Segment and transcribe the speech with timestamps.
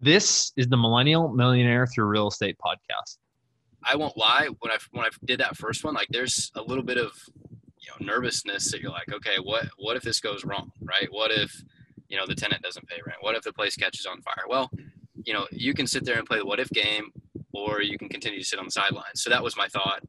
[0.00, 3.18] This is the Millennial Millionaire Through Real Estate podcast.
[3.84, 4.48] I won't lie.
[4.60, 7.12] When I when I did that first one, like there's a little bit of
[7.80, 11.08] you know nervousness that you're like, okay, what what if this goes wrong, right?
[11.10, 11.52] What if
[12.08, 13.18] you know the tenant doesn't pay rent?
[13.22, 14.44] What if the place catches on fire?
[14.48, 14.70] Well,
[15.24, 17.10] you know you can sit there and play the what if game,
[17.52, 19.22] or you can continue to sit on the sidelines.
[19.22, 20.04] So that was my thought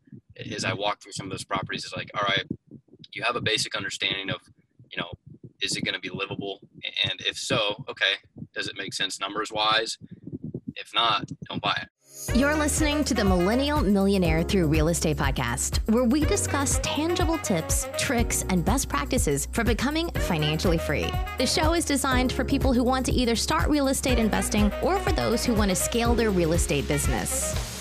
[0.51, 1.83] as I walked through some of those properties.
[1.83, 2.45] Is like, all right,
[3.13, 4.41] you have a basic understanding of
[4.91, 5.09] you know
[5.63, 6.59] is it going to be livable,
[7.05, 8.13] and if so, okay,
[8.53, 9.97] does it make sense numbers wise?
[10.75, 11.89] If not, don't buy it.
[12.35, 17.87] You're listening to the Millennial Millionaire Through Real Estate podcast, where we discuss tangible tips,
[17.97, 21.11] tricks, and best practices for becoming financially free.
[21.37, 24.99] The show is designed for people who want to either start real estate investing or
[24.99, 27.78] for those who want to scale their real estate business.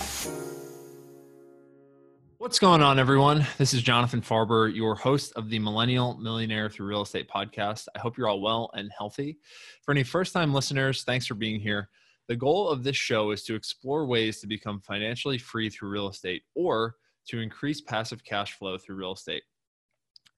[2.40, 3.44] What's going on, everyone?
[3.58, 7.88] This is Jonathan Farber, your host of the Millennial Millionaire Through Real Estate podcast.
[7.96, 9.38] I hope you're all well and healthy.
[9.82, 11.90] For any first time listeners, thanks for being here.
[12.28, 16.08] The goal of this show is to explore ways to become financially free through real
[16.08, 16.94] estate or
[17.26, 19.42] to increase passive cash flow through real estate.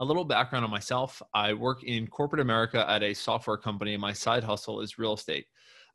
[0.00, 4.14] A little background on myself I work in corporate America at a software company, my
[4.14, 5.44] side hustle is real estate.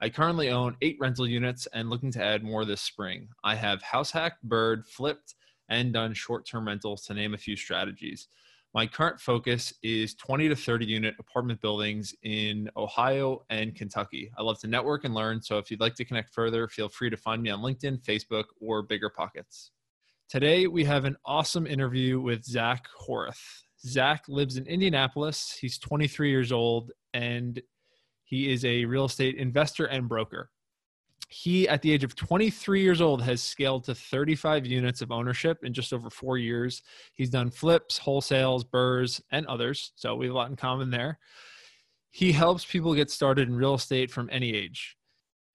[0.02, 3.28] I currently own eight rental units and looking to add more this spring.
[3.44, 5.33] I have house hacked, bird, flipped,
[5.69, 8.27] and done short term rentals to name a few strategies.
[8.73, 14.30] My current focus is 20 to 30 unit apartment buildings in Ohio and Kentucky.
[14.38, 17.09] I love to network and learn, so if you'd like to connect further, feel free
[17.09, 19.71] to find me on LinkedIn, Facebook, or Bigger Pockets.
[20.27, 23.63] Today, we have an awesome interview with Zach Horath.
[23.80, 25.58] Zach lives in Indianapolis.
[25.61, 27.61] He's 23 years old and
[28.25, 30.49] he is a real estate investor and broker
[31.30, 35.63] he at the age of 23 years old has scaled to 35 units of ownership
[35.63, 36.81] in just over four years.
[37.13, 41.19] He's done flips wholesales burrs, and others so we have a lot in common there.
[42.11, 44.95] He helps people get started in real estate from any age.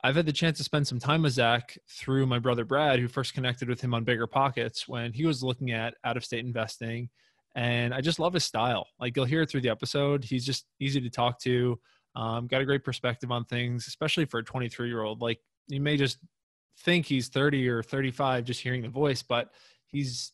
[0.02, 3.08] I've had the chance to spend some time with zach through my brother brad who
[3.08, 6.44] first connected with him on bigger pockets when he was looking at out of state
[6.44, 7.10] investing
[7.54, 8.86] and i just love his style.
[8.98, 10.24] Like you'll hear it through the episode.
[10.24, 11.78] He's just easy to talk to
[12.16, 15.38] um, got a great perspective on things especially for a 23 year old like
[15.70, 16.18] you may just
[16.80, 19.50] think he's 30 or 35 just hearing the voice, but
[19.86, 20.32] he's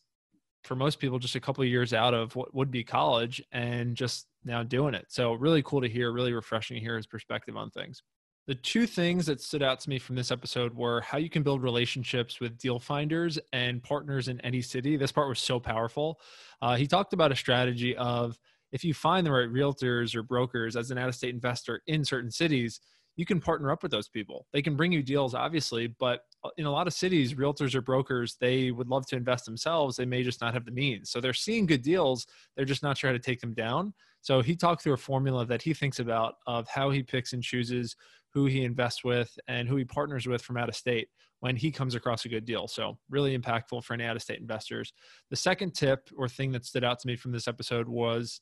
[0.63, 3.95] for most people just a couple of years out of what would be college and
[3.95, 5.05] just now doing it.
[5.09, 8.03] So really cool to hear, really refreshing to hear his perspective on things.
[8.47, 11.43] The two things that stood out to me from this episode were how you can
[11.43, 14.95] build relationships with deal finders and partners in any city.
[14.95, 16.19] This part was so powerful.
[16.61, 18.39] Uh, he talked about a strategy of
[18.71, 22.05] if you find the right realtors or brokers as an out of state investor in
[22.05, 22.79] certain cities,
[23.17, 24.45] you can partner up with those people.
[24.53, 27.81] They can bring you deals, obviously, but uh, in a lot of cities, realtors or
[27.81, 29.97] brokers, they would love to invest themselves.
[29.97, 31.09] They may just not have the means.
[31.09, 32.27] So they're seeing good deals.
[32.55, 33.93] They're just not sure how to take them down.
[34.21, 37.41] So he talked through a formula that he thinks about of how he picks and
[37.41, 37.95] chooses
[38.33, 41.71] who he invests with and who he partners with from out of state when he
[41.71, 42.67] comes across a good deal.
[42.67, 44.93] So really impactful for any out of state investors.
[45.31, 48.41] The second tip or thing that stood out to me from this episode was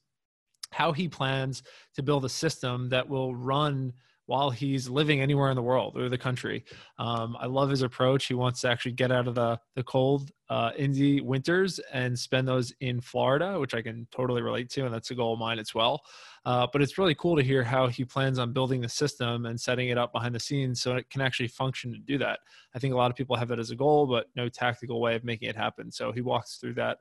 [0.71, 1.63] how he plans
[1.95, 3.93] to build a system that will run
[4.27, 6.63] while he's living anywhere in the world or the country.
[6.97, 8.25] Um, I love his approach.
[8.25, 12.47] He wants to actually get out of the the cold uh, Indy winters and spend
[12.47, 15.59] those in Florida, which I can totally relate to, and that's a goal of mine
[15.59, 16.01] as well.
[16.45, 19.59] Uh, but it's really cool to hear how he plans on building the system and
[19.59, 22.39] setting it up behind the scenes so it can actually function to do that.
[22.75, 25.15] I think a lot of people have that as a goal, but no tactical way
[25.15, 25.91] of making it happen.
[25.91, 26.99] So he walks through that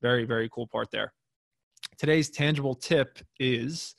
[0.00, 1.12] very, very cool part there.
[1.98, 3.94] Today's tangible tip is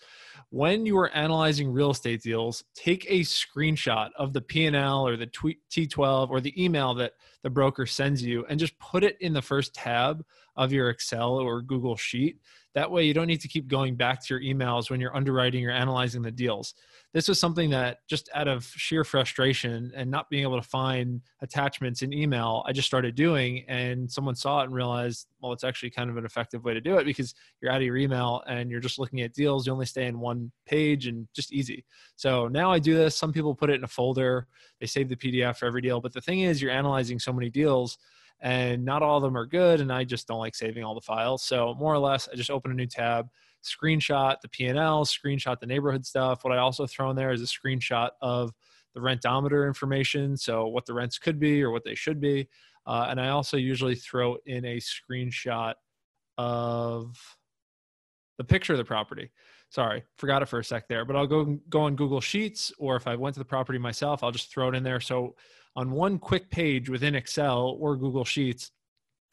[0.50, 5.28] when you are analyzing real estate deals, take a screenshot of the P&L or the
[5.28, 7.13] T12 or the email that
[7.44, 10.23] the broker sends you and just put it in the first tab
[10.56, 12.39] of your Excel or Google Sheet.
[12.75, 15.66] That way, you don't need to keep going back to your emails when you're underwriting
[15.66, 16.75] or analyzing the deals
[17.16, 21.22] this was something that just out of sheer frustration and not being able to find
[21.41, 23.63] attachments in email, I just started doing.
[23.69, 26.81] And someone saw it and realized, well, it's actually kind of an effective way to
[26.81, 29.66] do it because you're out of your email and you're just looking at deals.
[29.66, 31.86] You only stay in one page and just easy.
[32.18, 33.16] So now I do this.
[33.16, 34.47] Some people put it in a folder,
[34.81, 36.01] they save the PDF for every deal.
[36.01, 37.98] But the thing is, you're analyzing so many deals
[38.42, 39.82] and not all of them are good.
[39.82, 41.44] And I just don't like saving all the files.
[41.44, 43.28] So more or less, I just open a new tab
[43.66, 46.44] screenshot the P&L, screenshot the neighborhood stuff.
[46.44, 48.52] What I also throw in there is a screenshot of
[48.94, 52.48] the rentometer information, so what the rents could be or what they should be.
[52.86, 55.74] Uh, and I also usually throw in a screenshot
[56.38, 57.18] of
[58.38, 59.32] the picture of the property.
[59.70, 62.96] Sorry, forgot it for a sec there, but I'll go go on Google Sheets, or
[62.96, 65.00] if I went to the property myself, I'll just throw it in there.
[65.00, 65.36] So
[65.75, 68.72] on one quick page within Excel or Google Sheets,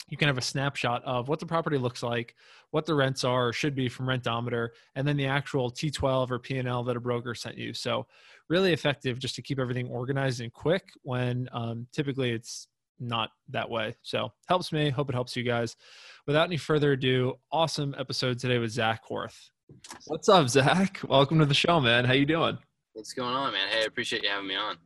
[0.08, 2.34] you can have a snapshot of what the property looks like,
[2.70, 6.38] what the rents are or should be from Rentometer, and then the actual T12 or
[6.38, 7.72] P&L that a broker sent you.
[7.72, 8.06] So
[8.48, 12.66] really effective just to keep everything organized and quick when um, typically it's
[12.98, 13.94] not that way.
[14.02, 14.90] So helps me.
[14.90, 15.76] Hope it helps you guys.
[16.26, 19.50] Without any further ado, awesome episode today with Zach Horth.
[20.06, 21.00] What's up, Zach?
[21.08, 22.04] Welcome to the show, man.
[22.04, 22.58] How you doing?
[22.92, 23.68] What's going on, man?
[23.70, 24.76] Hey, I appreciate you having me on.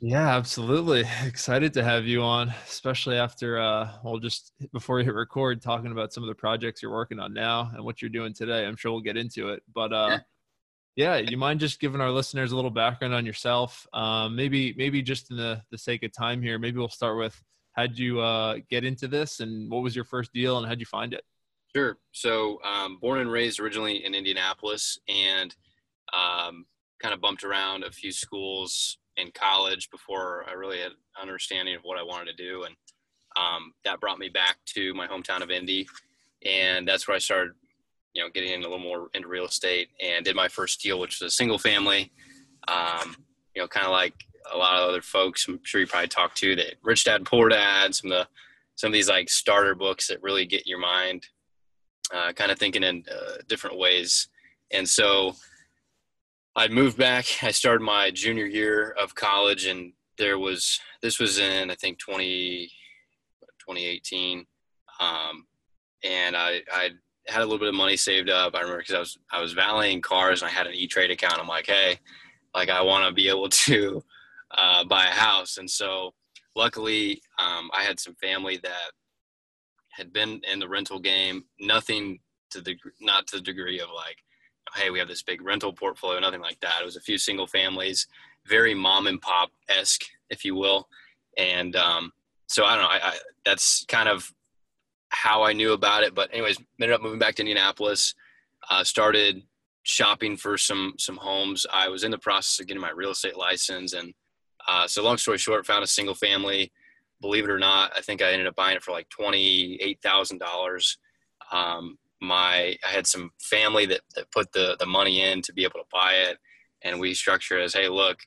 [0.00, 1.04] Yeah, absolutely.
[1.24, 5.90] Excited to have you on, especially after uh well just before we hit record talking
[5.90, 8.64] about some of the projects you're working on now and what you're doing today.
[8.64, 9.62] I'm sure we'll get into it.
[9.74, 10.18] But uh
[10.96, 13.86] yeah, you mind just giving our listeners a little background on yourself?
[13.92, 17.40] Um maybe maybe just in the the sake of time here, maybe we'll start with
[17.72, 20.86] how'd you uh get into this and what was your first deal and how'd you
[20.86, 21.24] find it?
[21.74, 21.98] Sure.
[22.12, 25.56] So um born and raised originally in Indianapolis and
[26.12, 26.66] um
[27.00, 31.82] kind of bumped around a few schools in college before I really had understanding of
[31.82, 32.74] what I wanted to do, and
[33.36, 35.86] um, that brought me back to my hometown of Indy,
[36.44, 37.52] and that's where I started,
[38.14, 40.98] you know, getting in a little more into real estate and did my first deal,
[40.98, 42.12] which was a single family.
[42.66, 43.16] Um,
[43.54, 44.14] you know, kind of like
[44.52, 47.48] a lot of other folks, I'm sure you probably talked to that Rich Dad Poor
[47.48, 48.28] Dad, some of the
[48.76, 51.26] some of these like starter books that really get your mind
[52.14, 54.28] uh, kind of thinking in uh, different ways,
[54.70, 55.34] and so
[56.58, 57.24] I moved back.
[57.44, 62.00] I started my junior year of college, and there was this was in I think
[62.00, 62.68] 20,
[63.60, 64.44] 2018,
[64.98, 65.46] um,
[66.02, 66.90] and I I
[67.28, 68.56] had a little bit of money saved up.
[68.56, 71.12] I remember because I was I was valeting cars and I had an E Trade
[71.12, 71.38] account.
[71.38, 72.00] I'm like, hey,
[72.56, 74.02] like I want to be able to
[74.50, 76.12] uh, buy a house, and so
[76.56, 78.90] luckily um, I had some family that
[79.90, 81.44] had been in the rental game.
[81.60, 82.18] Nothing
[82.50, 84.16] to the not to the degree of like
[84.74, 86.80] hey, we have this big rental portfolio, nothing like that.
[86.80, 88.06] It was a few single families,
[88.46, 90.88] very mom and pop esque, if you will.
[91.36, 92.12] And um,
[92.46, 92.90] so I don't know.
[92.90, 94.32] I, I, that's kind of
[95.10, 96.14] how I knew about it.
[96.14, 98.14] But anyways, ended up moving back to Indianapolis.
[98.70, 99.42] Uh, started
[99.84, 101.64] shopping for some some homes.
[101.72, 104.12] I was in the process of getting my real estate license, and
[104.66, 106.72] uh, so long story short, found a single family.
[107.20, 110.00] Believe it or not, I think I ended up buying it for like twenty eight
[110.02, 110.98] thousand um, dollars
[112.20, 115.80] my I had some family that, that put the the money in to be able
[115.80, 116.38] to buy it,
[116.82, 118.18] and we structure as, hey, look,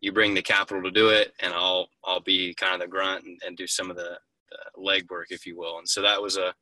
[0.00, 3.24] you bring the capital to do it, and I'll I'll be kind of the grunt
[3.24, 4.18] and, and do some of the,
[4.50, 5.78] the legwork, if you will.
[5.78, 6.54] And so that was a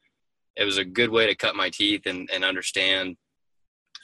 [0.56, 3.16] it was a good way to cut my teeth and, and understand.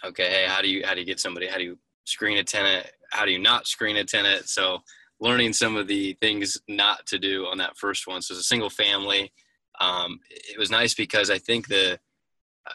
[0.04, 1.46] Okay, hey, how do you how do you get somebody?
[1.46, 2.86] How do you screen a tenant?
[3.10, 4.48] How do you not screen a tenant?
[4.48, 4.78] So
[5.20, 8.22] learning some of the things not to do on that first one.
[8.22, 9.32] So as a single family,
[9.80, 11.98] um, it was nice because I think the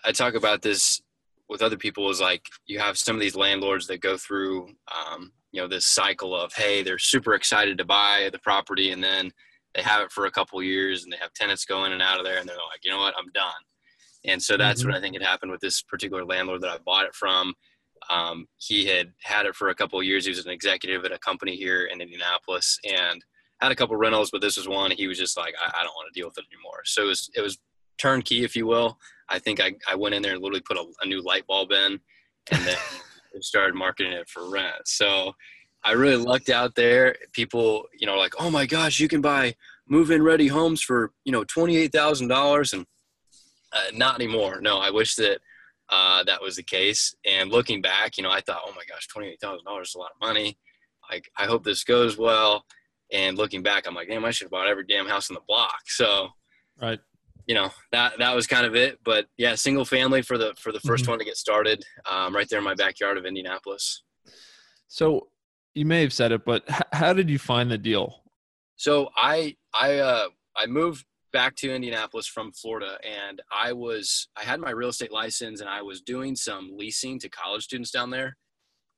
[0.04, 1.02] I talk about this
[1.50, 5.32] with other people is like you have some of these landlords that go through um,
[5.52, 9.32] you know this cycle of hey they're super excited to buy the property and then
[9.76, 12.20] they have it for a couple years and they have tenants go in and out
[12.20, 13.16] of there and they're like you know what?
[13.18, 13.52] I'm done.
[14.26, 14.92] And so that's mm-hmm.
[14.92, 17.54] what i think had happened with this particular landlord that i bought it from.
[18.10, 20.24] Um, he had had it for a couple of years.
[20.24, 23.24] He was an executive at a company here in indianapolis and
[23.62, 25.94] had a couple rentals but this was one he was just like i, I don't
[25.96, 26.82] want to deal with it anymore.
[26.86, 27.58] So it was it was
[27.98, 28.98] turnkey if you will
[29.30, 31.72] I think I, I went in there and literally put a, a new light bulb
[31.72, 32.00] in
[32.52, 32.78] and then
[33.42, 34.76] started marketing it for rent.
[34.86, 35.34] So
[35.84, 37.16] I really lucked out there.
[37.34, 39.56] People, you know, like, oh my gosh, you can buy
[39.88, 42.86] move-in ready homes for, you know, $28,000 and
[43.72, 44.60] uh, not anymore.
[44.62, 45.40] No, I wish that
[45.90, 47.16] uh, that was the case.
[47.26, 50.28] And looking back, you know, I thought, oh my gosh, $28,000 is a lot of
[50.28, 50.58] money.
[51.10, 52.66] Like, I hope this goes well.
[53.12, 55.42] And looking back, I'm like, damn, I should have bought every damn house in the
[55.48, 55.82] block.
[55.88, 56.30] So,
[56.80, 57.00] right
[57.50, 59.00] you know that that was kind of it.
[59.04, 61.10] But yeah single family for the for the 1st mm-hmm.
[61.10, 64.04] one to get started um, right there in my backyard of indianapolis.
[64.88, 65.30] So
[65.74, 68.24] you may have said it but h- how did you find the deal?
[68.76, 74.44] So i i uh i moved back to indianapolis from florida and i was i
[74.44, 78.10] had my real estate license and i was doing some leasing to college students down
[78.10, 78.36] there.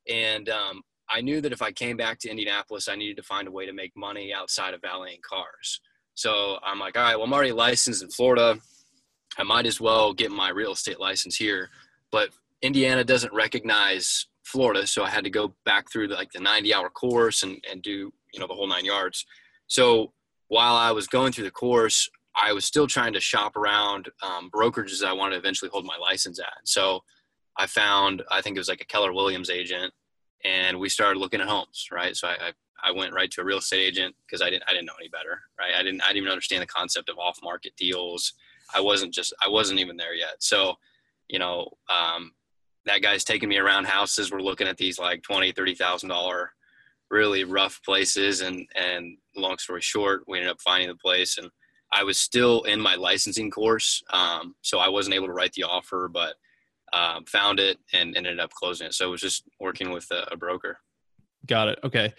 [0.08, 3.48] And um, i knew that if i came back to indianapolis i needed to find
[3.48, 5.80] a way to make money outside of valeting cars
[6.14, 8.58] so I'm like, all right, well, I'm already licensed in Florida.
[9.38, 11.70] I might as well get my real estate license here.
[12.10, 16.40] But Indiana doesn't recognize Florida, so I had to go back through the, like the
[16.40, 19.24] 90 hour course and, and do you know the whole nine yards.
[19.66, 20.12] So
[20.48, 24.50] while I was going through the course, I was still trying to shop around um,
[24.50, 26.58] brokerages I wanted to eventually hold my license at.
[26.64, 27.00] So
[27.56, 29.92] I found I think it was like a Keller Williams agent,
[30.44, 31.88] and we started looking at homes.
[31.90, 32.52] Right, so I, I
[32.82, 35.08] I went right to a real estate agent because I didn't I didn't know any
[35.08, 35.72] better, right?
[35.78, 38.32] I didn't I didn't even understand the concept of off market deals.
[38.74, 40.36] I wasn't just I wasn't even there yet.
[40.40, 40.74] So,
[41.28, 42.32] you know, um,
[42.86, 44.32] that guy's taking me around houses.
[44.32, 46.50] We're looking at these like twenty, thirty thousand dollar,
[47.10, 51.50] really rough places, and and long story short, we ended up finding the place, and
[51.92, 55.64] I was still in my licensing course, um, so I wasn't able to write the
[55.64, 56.34] offer, but
[56.92, 58.94] um, found it and ended up closing it.
[58.94, 60.78] So it was just working with a, a broker.
[61.46, 61.78] Got it.
[61.84, 62.12] Okay.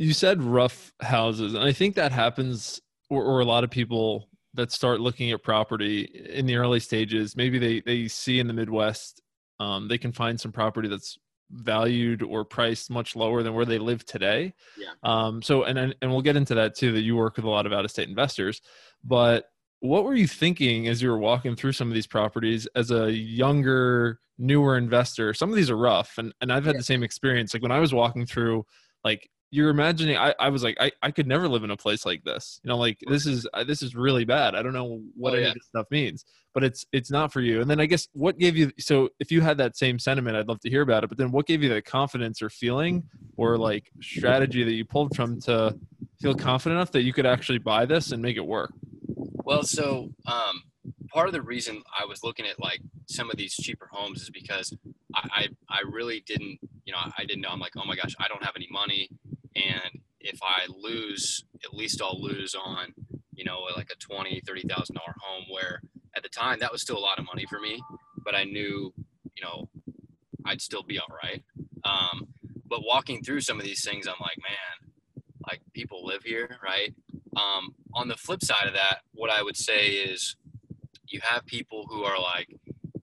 [0.00, 2.80] You said rough houses, and I think that happens,
[3.10, 7.36] or, or a lot of people that start looking at property in the early stages.
[7.36, 9.20] Maybe they they see in the Midwest,
[9.58, 11.18] um, they can find some property that's
[11.50, 14.54] valued or priced much lower than where they live today.
[14.78, 14.92] Yeah.
[15.02, 16.92] Um, so, and and we'll get into that too.
[16.92, 18.62] That you work with a lot of out of state investors,
[19.04, 22.90] but what were you thinking as you were walking through some of these properties as
[22.90, 25.34] a younger, newer investor?
[25.34, 26.78] Some of these are rough, and and I've had yeah.
[26.78, 27.52] the same experience.
[27.52, 28.64] Like when I was walking through,
[29.04, 32.06] like you're imagining I, I was like I, I could never live in a place
[32.06, 34.54] like this you know like this is this is really bad.
[34.54, 35.48] I don't know what oh, any yeah.
[35.48, 37.60] of this stuff means but it's it's not for you.
[37.60, 40.48] And then i guess what gave you so if you had that same sentiment i'd
[40.48, 43.02] love to hear about it but then what gave you the confidence or feeling
[43.36, 45.76] or like strategy that you pulled from to
[46.20, 48.72] feel confident enough that you could actually buy this and make it work?
[49.44, 50.62] Well so um
[51.12, 54.30] part of the reason i was looking at like some of these cheaper homes is
[54.30, 54.72] because
[55.14, 58.14] I, I, I really didn't you know i didn't know i'm like oh my gosh
[58.20, 59.10] i don't have any money
[59.56, 62.94] and if I lose, at least I'll lose on,
[63.34, 65.44] you know, like a twenty, thirty thousand dollar home.
[65.50, 65.80] Where
[66.16, 67.82] at the time that was still a lot of money for me,
[68.24, 68.92] but I knew,
[69.36, 69.68] you know,
[70.44, 71.42] I'd still be all right.
[71.84, 72.28] Um,
[72.66, 74.92] but walking through some of these things, I'm like, man,
[75.48, 76.94] like people live here, right?
[77.36, 80.36] Um, on the flip side of that, what I would say is,
[81.06, 82.48] you have people who are like,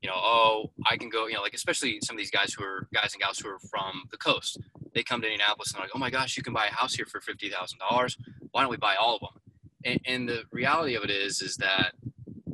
[0.02, 2.64] you know, oh, I can go, you know, like especially some of these guys who
[2.64, 4.58] are guys and gals who are from the coast
[4.98, 6.96] they come to Indianapolis and they're like, oh my gosh, you can buy a house
[6.96, 8.18] here for fifty thousand dollars.
[8.52, 9.42] Why don't we buy all of them?
[9.86, 11.94] And, and, the reality of it is, is that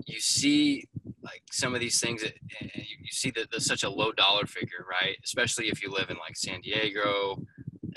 [0.06, 0.86] you see
[1.24, 2.34] like some of these things that
[2.76, 5.16] you, you see that there's such a low dollar figure, right?
[5.24, 7.42] Especially if you live in like San Diego,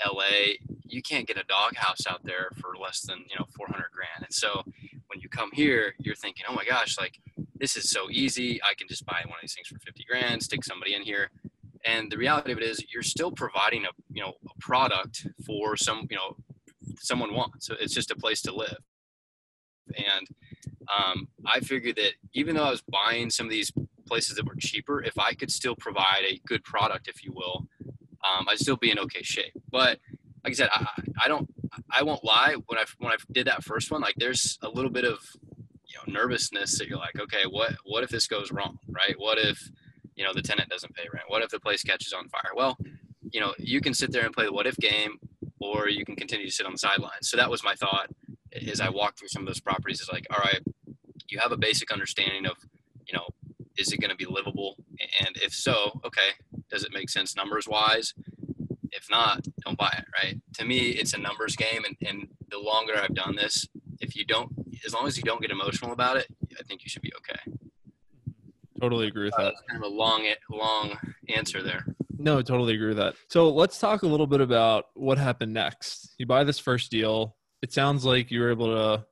[0.05, 3.87] LA, you can't get a dog house out there for less than you know 400
[3.91, 4.23] grand.
[4.23, 4.63] And so
[5.07, 7.19] when you come here, you're thinking, oh my gosh, like
[7.59, 8.61] this is so easy.
[8.63, 11.31] I can just buy one of these things for 50 grand, stick somebody in here.
[11.87, 15.77] And the reality of it is, you're still providing a you know a product for
[15.77, 16.35] some you know
[16.99, 17.67] someone wants.
[17.67, 18.77] So it's just a place to live.
[19.95, 20.27] And
[20.93, 23.71] um, I figured that even though I was buying some of these
[24.05, 27.67] places that were cheaper, if I could still provide a good product, if you will,
[28.27, 29.53] um, I'd still be in okay shape.
[29.71, 29.99] But
[30.43, 30.87] like I said, I,
[31.23, 31.49] I don't,
[31.89, 32.55] I won't lie.
[32.67, 35.19] When I when I did that first one, like there's a little bit of
[35.85, 39.15] you know nervousness that you're like, okay, what what if this goes wrong, right?
[39.17, 39.69] What if
[40.17, 41.25] you know the tenant doesn't pay rent.
[41.29, 42.51] What if the place catches on fire?
[42.55, 42.77] Well
[43.31, 45.17] you know you can sit there and play the what if game
[45.59, 47.29] or you can continue to sit on the sidelines.
[47.29, 48.09] So that was my thought
[48.67, 50.61] as i walked through some of those properties is like all right
[51.29, 52.57] you have a basic understanding of
[53.05, 53.27] you know
[53.77, 54.75] is it going to be livable?
[55.19, 56.31] And if so okay
[56.69, 58.13] does it make sense numbers wise
[58.91, 60.39] if not don't buy it right?
[60.55, 63.67] To me it's a numbers game and, and the longer i've done this
[63.99, 64.51] if you don't
[64.85, 67.06] as long as you don't get emotional about it i think you should be
[68.81, 69.53] Totally agree with that.
[69.69, 70.97] Kind of a long, long
[71.29, 71.85] answer there.
[72.19, 73.15] No, totally agree with that.
[73.29, 76.15] So let's talk a little bit about what happened next.
[76.17, 77.35] You buy this first deal.
[77.61, 79.05] It sounds like you were able to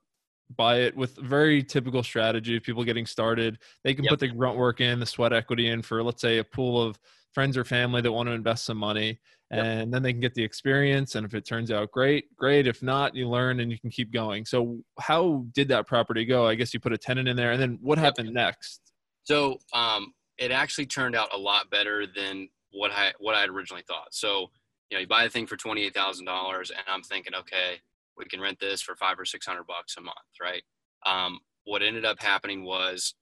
[0.55, 3.59] buy it with very typical strategy of people getting started.
[3.83, 4.11] They can yep.
[4.11, 6.99] put the grunt work in, the sweat equity in for, let's say, a pool of
[7.33, 9.19] friends or family that want to invest some money.
[9.51, 9.89] And yep.
[9.91, 11.15] then they can get the experience.
[11.15, 12.67] And if it turns out great, great.
[12.67, 14.45] If not, you learn and you can keep going.
[14.45, 16.47] So, how did that property go?
[16.47, 17.51] I guess you put a tenant in there.
[17.51, 18.35] And then what happened yep.
[18.35, 18.84] next?
[19.25, 23.49] So um, it actually turned out a lot better than what I what I had
[23.49, 24.13] originally thought.
[24.13, 24.47] So
[24.89, 27.81] you know, you buy the thing for twenty eight thousand dollars, and I'm thinking, okay,
[28.17, 30.63] we can rent this for five or six hundred bucks a month, right?
[31.05, 33.15] Um, what ended up happening was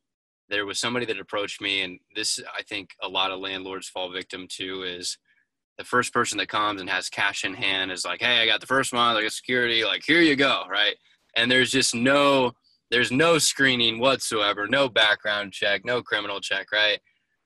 [0.49, 4.11] there was somebody that approached me, and this I think a lot of landlords fall
[4.11, 5.17] victim to is
[5.77, 8.61] the first person that comes and has cash in hand is like, hey, I got
[8.61, 10.95] the first month, I got security, like here you go, right?
[11.35, 12.53] And there's just no
[12.93, 16.99] there's no screening whatsoever, no background check, no criminal check, right?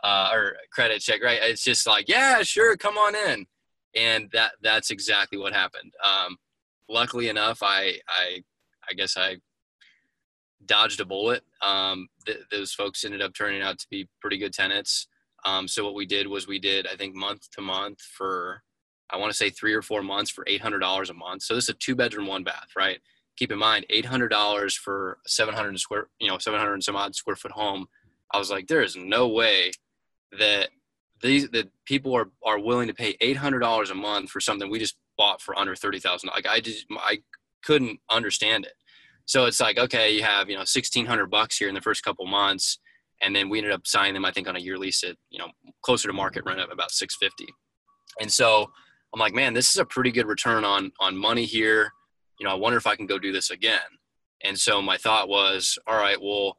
[0.03, 1.39] Uh, or credit check, right?
[1.41, 3.45] It's just like, yeah, sure, come on in,
[3.95, 5.93] and that that's exactly what happened.
[6.03, 6.35] Um,
[6.89, 8.43] luckily enough, I I
[8.89, 9.37] I guess I
[10.65, 11.43] dodged a bullet.
[11.61, 15.07] Um, th- those folks ended up turning out to be pretty good tenants.
[15.45, 18.63] Um, so what we did was we did I think month to month for
[19.09, 21.43] I want to say three or four months for eight hundred dollars a month.
[21.43, 22.99] So this is a two bedroom, one bath, right?
[23.37, 27.51] Keep in mind $800 for 700 square you know 700 and some odd square foot
[27.51, 27.87] home.
[28.33, 29.71] I was like there is no way
[30.37, 30.69] that
[31.21, 34.97] these that people are are willing to pay $800 a month for something we just
[35.17, 37.17] bought for under 30000 like i just i
[37.65, 38.73] couldn't understand it.
[39.25, 42.25] So it's like okay you have you know 1600 bucks here in the first couple
[42.27, 42.79] months
[43.21, 45.39] and then we ended up signing them i think on a year lease at you
[45.39, 45.49] know
[45.81, 47.51] closer to market rent of about 650
[48.21, 48.67] and so
[49.13, 51.91] i'm like man this is a pretty good return on on money here
[52.39, 53.79] you know, I wonder if I can go do this again.
[54.43, 56.57] And so my thought was, all right, well,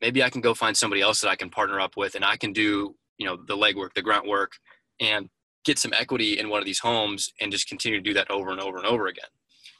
[0.00, 2.36] maybe I can go find somebody else that I can partner up with and I
[2.36, 4.52] can do, you know, the legwork, the grunt work
[5.00, 5.28] and
[5.64, 8.50] get some equity in one of these homes and just continue to do that over
[8.50, 9.28] and over and over again.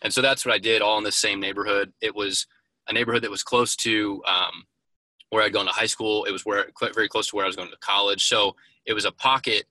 [0.03, 1.93] And so that's what I did all in the same neighborhood.
[2.01, 2.47] It was
[2.89, 4.65] a neighborhood that was close to um,
[5.31, 6.25] where I'd gone to high school.
[6.25, 8.27] It was where very close to where I was going to college.
[8.27, 8.55] So
[8.87, 9.65] it was a pocket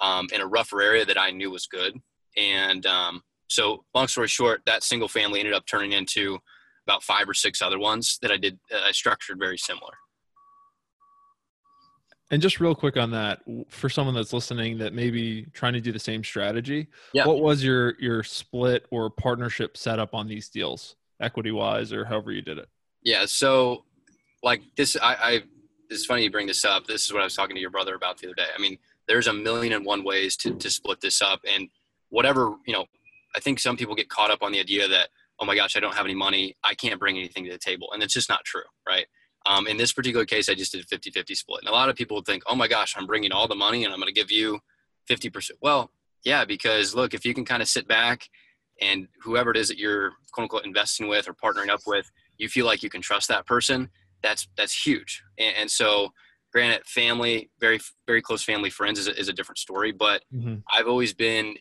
[0.00, 2.00] um, in a rougher area that I knew was good.
[2.36, 6.38] And um, so, long story short, that single family ended up turning into
[6.86, 8.58] about five or six other ones that I did.
[8.70, 9.92] That I structured very similar.
[12.30, 15.80] And just real quick on that, for someone that's listening that may be trying to
[15.80, 17.26] do the same strategy, yeah.
[17.26, 22.32] what was your your split or partnership setup on these deals, equity wise, or however
[22.32, 22.68] you did it?
[23.02, 23.84] Yeah, so
[24.42, 25.42] like this, I, I
[25.90, 26.86] it's funny you bring this up.
[26.86, 28.46] This is what I was talking to your brother about the other day.
[28.56, 31.68] I mean, there's a million and one ways to to split this up, and
[32.08, 32.86] whatever you know,
[33.36, 35.08] I think some people get caught up on the idea that
[35.40, 37.88] oh my gosh, I don't have any money, I can't bring anything to the table,
[37.92, 39.06] and it's just not true, right?
[39.46, 41.60] Um, in this particular case, I just did a 50 50 split.
[41.60, 43.84] And a lot of people would think, oh my gosh, I'm bringing all the money
[43.84, 44.58] and I'm going to give you
[45.10, 45.50] 50%.
[45.60, 45.90] Well,
[46.24, 48.28] yeah, because look, if you can kind of sit back
[48.80, 52.48] and whoever it is that you're quote unquote investing with or partnering up with, you
[52.48, 53.90] feel like you can trust that person,
[54.22, 55.22] that's that's huge.
[55.38, 56.08] And, and so,
[56.50, 59.92] granted, family, very very close family friends is a, is a different story.
[59.92, 60.56] But mm-hmm.
[60.74, 61.54] I've always been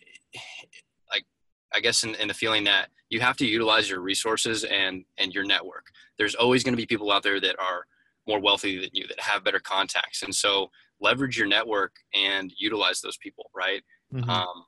[1.73, 5.33] I guess, in, in the feeling that you have to utilize your resources and and
[5.33, 5.85] your network.
[6.17, 7.85] There's always going to be people out there that are
[8.27, 10.69] more wealthy than you that have better contacts, and so
[11.01, 13.49] leverage your network and utilize those people.
[13.55, 13.83] Right.
[14.13, 14.29] Mm-hmm.
[14.29, 14.65] Um,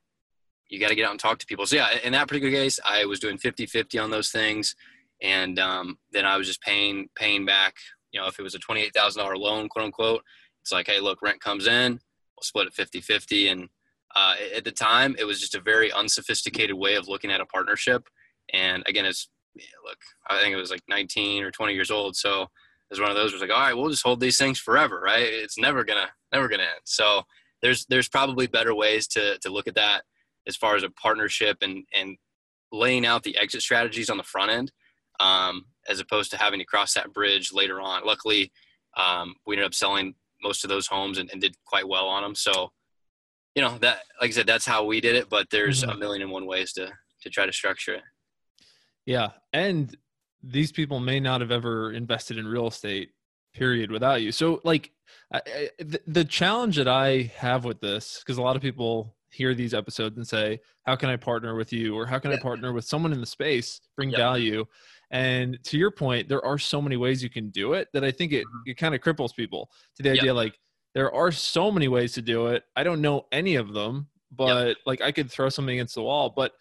[0.69, 1.65] you got to get out and talk to people.
[1.65, 4.75] So yeah, in that particular case, I was doing 50-50 on those things,
[5.21, 7.75] and um, then I was just paying paying back.
[8.11, 10.23] You know, if it was a twenty-eight thousand dollar loan, quote unquote,
[10.61, 11.93] it's like, hey, look, rent comes in,
[12.35, 13.51] we'll split it 50-50.
[13.51, 13.69] and
[14.15, 17.45] uh, at the time, it was just a very unsophisticated way of looking at a
[17.45, 18.07] partnership.
[18.53, 19.29] And again, it's
[19.85, 19.97] look,
[20.29, 22.15] I think it was like 19 or 20 years old.
[22.15, 22.49] So it
[22.89, 25.25] was one of those was like, all right, we'll just hold these things forever, right?
[25.27, 26.81] It's never gonna, never gonna end.
[26.85, 27.23] So
[27.61, 30.03] there's there's probably better ways to to look at that
[30.47, 32.17] as far as a partnership and and
[32.71, 34.71] laying out the exit strategies on the front end,
[35.19, 38.05] um, as opposed to having to cross that bridge later on.
[38.05, 38.51] Luckily,
[38.97, 42.21] um, we ended up selling most of those homes and, and, did quite well on
[42.21, 42.35] them.
[42.35, 42.71] So,
[43.55, 45.29] you know that, like I said, that's how we did it.
[45.29, 45.91] But there's mm-hmm.
[45.91, 46.91] a million and one ways to
[47.21, 48.03] to try to structure it.
[49.05, 49.29] Yeah.
[49.53, 49.95] And
[50.43, 53.09] these people may not have ever invested in real estate,
[53.53, 54.31] period, without you.
[54.31, 54.91] So, like,
[55.33, 59.15] I, I, the, the challenge that I have with this, because a lot of people
[59.29, 61.95] hear these episodes and say, How can I partner with you?
[61.95, 62.37] Or how can yeah.
[62.37, 64.17] I partner with someone in the space, bring yeah.
[64.17, 64.65] value?
[65.11, 68.11] And to your point, there are so many ways you can do it that I
[68.11, 68.71] think it, mm-hmm.
[68.71, 70.57] it kind of cripples people to the idea like,
[70.95, 72.63] there are so many ways to do it.
[72.75, 76.33] I don't know any of them, but like I could throw something against the wall.
[76.35, 76.53] But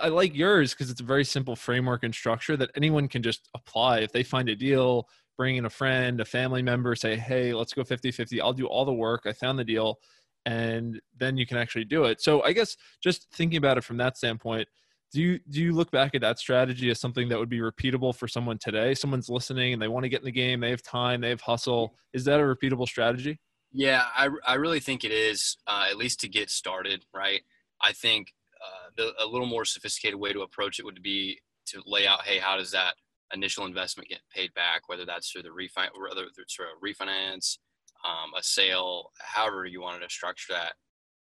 [0.00, 3.48] I like yours because it's a very simple framework and structure that anyone can just
[3.52, 3.98] apply.
[3.98, 7.72] If they find a deal, bring in a friend, a family member, say, hey, let's
[7.72, 8.40] go 50 50.
[8.40, 9.22] I'll do all the work.
[9.26, 9.98] I found the deal.
[10.46, 12.22] And then you can actually do it.
[12.22, 14.68] So I guess just thinking about it from that standpoint,
[15.12, 18.14] do you do you look back at that strategy as something that would be repeatable
[18.14, 18.94] for someone today?
[18.94, 21.40] Someone's listening and they want to get in the game, they have time, they have
[21.40, 21.88] hustle.
[21.88, 22.18] Mm-hmm.
[22.18, 23.40] Is that a repeatable strategy?
[23.76, 27.42] Yeah, I, I really think it is, uh, at least to get started, right?
[27.82, 28.32] I think
[28.62, 32.22] uh, the, a little more sophisticated way to approach it would be to lay out,
[32.22, 32.94] hey, how does that
[33.32, 34.88] initial investment get paid back?
[34.88, 37.58] Whether that's through the refi- whether through a refinance,
[38.04, 40.74] um, a sale, however you wanted to structure that.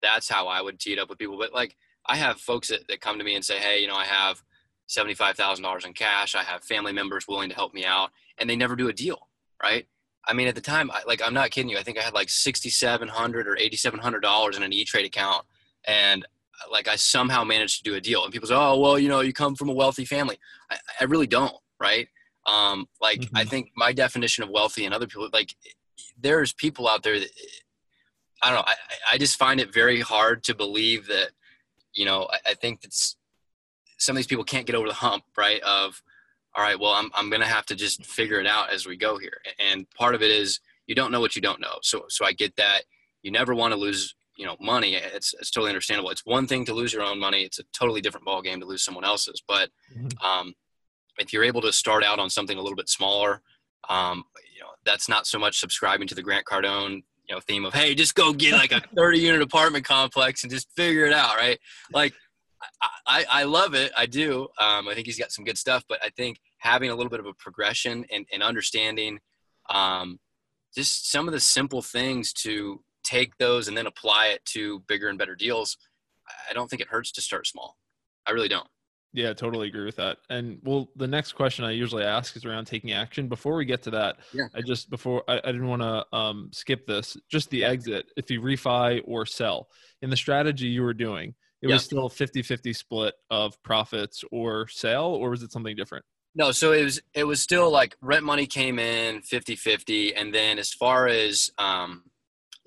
[0.03, 1.39] That's how I would tee it up with people.
[1.39, 3.95] But like, I have folks that, that come to me and say, hey, you know,
[3.95, 4.43] I have
[4.85, 6.35] seventy-five thousand dollars in cash.
[6.35, 9.29] I have family members willing to help me out, and they never do a deal,
[9.63, 9.87] right?
[10.27, 11.77] I mean, at the time, I, like I'm not kidding you.
[11.77, 15.05] I think I had like sixty-seven hundred or eighty-seven hundred dollars in an E Trade
[15.05, 15.45] account,
[15.85, 16.25] and
[16.71, 18.23] like I somehow managed to do a deal.
[18.23, 20.37] And people say, oh, well, you know, you come from a wealthy family.
[20.71, 22.07] I, I really don't, right?
[22.47, 23.37] Um, like mm-hmm.
[23.37, 25.55] I think my definition of wealthy and other people, like
[26.19, 27.29] there's people out there that
[28.41, 28.65] I don't know.
[28.65, 28.75] I,
[29.13, 31.31] I just find it very hard to believe that,
[31.93, 33.15] you know, I, I think that's
[33.97, 35.61] some of these people can't get over the hump, right?
[35.61, 36.01] Of,
[36.55, 38.95] all right, well, I'm, I'm going to have to just figure it out as we
[38.95, 39.41] go here.
[39.59, 41.79] And part of it is you don't know what you don't know.
[41.81, 42.83] So, so I get that
[43.25, 46.65] you never want to lose you know money it's it's totally understandable it's one thing
[46.65, 49.41] to lose your own money it's a totally different ball game to lose someone else's
[49.47, 50.25] but mm-hmm.
[50.25, 50.53] um,
[51.17, 53.41] if you're able to start out on something a little bit smaller
[53.89, 57.65] um, you know that's not so much subscribing to the grant cardone you know theme
[57.65, 61.13] of hey just go get like a 30 unit apartment complex and just figure it
[61.13, 61.59] out right
[61.93, 62.13] like
[63.07, 63.91] I, I love it.
[63.95, 64.47] I do.
[64.59, 67.19] Um, I think he's got some good stuff, but I think having a little bit
[67.19, 69.19] of a progression and, and understanding
[69.69, 70.19] um,
[70.75, 75.07] just some of the simple things to take those and then apply it to bigger
[75.09, 75.77] and better deals,
[76.49, 77.77] I don't think it hurts to start small.
[78.25, 78.67] I really don't.
[79.13, 80.17] Yeah, totally agree with that.
[80.29, 83.29] And well, the next question I usually ask is around taking action.
[83.29, 84.47] Before we get to that, Yeah.
[84.53, 87.15] I just before I, I didn't want to um, skip this.
[87.29, 89.69] Just the exit, if you refi or sell,
[90.01, 91.33] in the strategy you were doing,
[91.65, 91.75] it Yeah.
[91.75, 96.05] was still a 50-50 split of profits or sale, or was it something different?
[96.35, 100.59] No, so it was it was still like rent money came in 50-50 and then
[100.59, 102.03] as far as um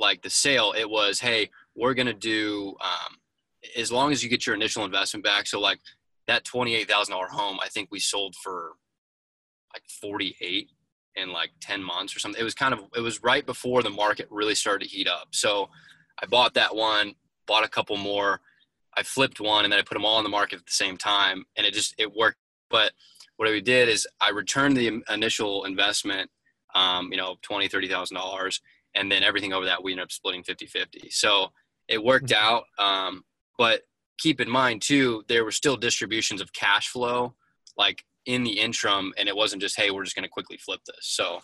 [0.00, 3.18] like the sale, it was hey, we're going to do um
[3.76, 5.46] as long as you get your initial investment back.
[5.46, 5.78] So like
[6.26, 8.72] that $28,000 home, I think we sold for
[9.74, 10.70] like 48
[11.16, 12.40] in like 10 months or something.
[12.40, 15.28] It was kind of it was right before the market really started to heat up.
[15.32, 15.68] So
[16.20, 17.14] I bought that one,
[17.46, 18.40] bought a couple more.
[18.98, 20.96] I flipped one and then I put them all on the market at the same
[20.96, 22.38] time and it just it worked.
[22.68, 22.92] But
[23.36, 26.28] what we did is I returned the initial investment,
[26.74, 28.60] um, you know, twenty, thirty thousand dollars,
[28.96, 31.12] and then everything over that we ended up splitting 50-50.
[31.12, 31.52] So
[31.86, 32.64] it worked out.
[32.78, 33.24] Um,
[33.56, 33.82] but
[34.18, 37.34] keep in mind too, there were still distributions of cash flow,
[37.76, 40.80] like in the interim, and it wasn't just hey, we're just going to quickly flip
[40.86, 41.02] this.
[41.02, 41.38] So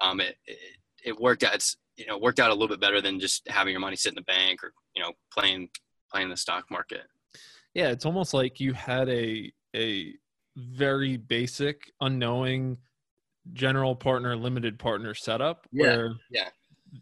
[0.00, 0.58] um, it, it
[1.04, 1.54] it worked out.
[1.54, 4.12] It's you know worked out a little bit better than just having your money sit
[4.12, 5.68] in the bank or you know playing
[6.14, 7.06] playing the stock market.
[7.74, 10.14] Yeah, it's almost like you had a a
[10.56, 12.78] very basic, unknowing
[13.52, 16.48] general partner, limited partner setup Yeah, where yeah.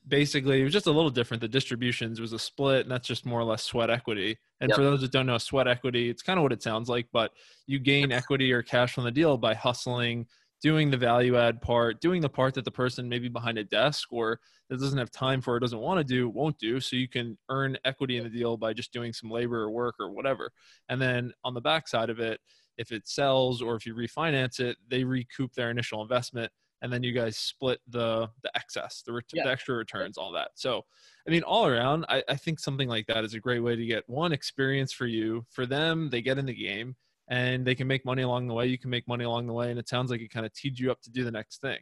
[0.08, 1.42] basically it was just a little different.
[1.42, 4.38] The distributions was a split, and that's just more or less sweat equity.
[4.62, 4.76] And Yep.
[4.78, 7.32] for those that don't know, sweat equity, it's kind of what it sounds like, but
[7.66, 10.26] you gain equity or cash from the deal by hustling,
[10.62, 14.12] doing the value add part, doing the part that the person maybe behind a desk
[14.12, 14.38] or
[14.70, 16.80] that doesn't have time for or doesn't want to do won't do.
[16.80, 19.96] So you can earn equity in the deal by just doing some labor or work
[19.98, 20.52] or whatever.
[20.88, 22.40] And then on the backside of it,
[22.78, 27.02] if it sells or if you refinance it, they recoup their initial investment and then
[27.02, 29.44] you guys split the the excess, the, ret- Yeah.
[29.44, 30.50] the extra returns, all that.
[30.54, 30.84] So,
[31.26, 33.86] I mean, all around, I, I think something like that is a great way to
[33.86, 35.44] get one experience for you.
[35.50, 36.96] For them, they get in the game
[37.28, 38.66] and they can make money along the way.
[38.66, 40.78] You can make money along the way, and it sounds like it kind of teed
[40.78, 41.78] you up to do the next thing.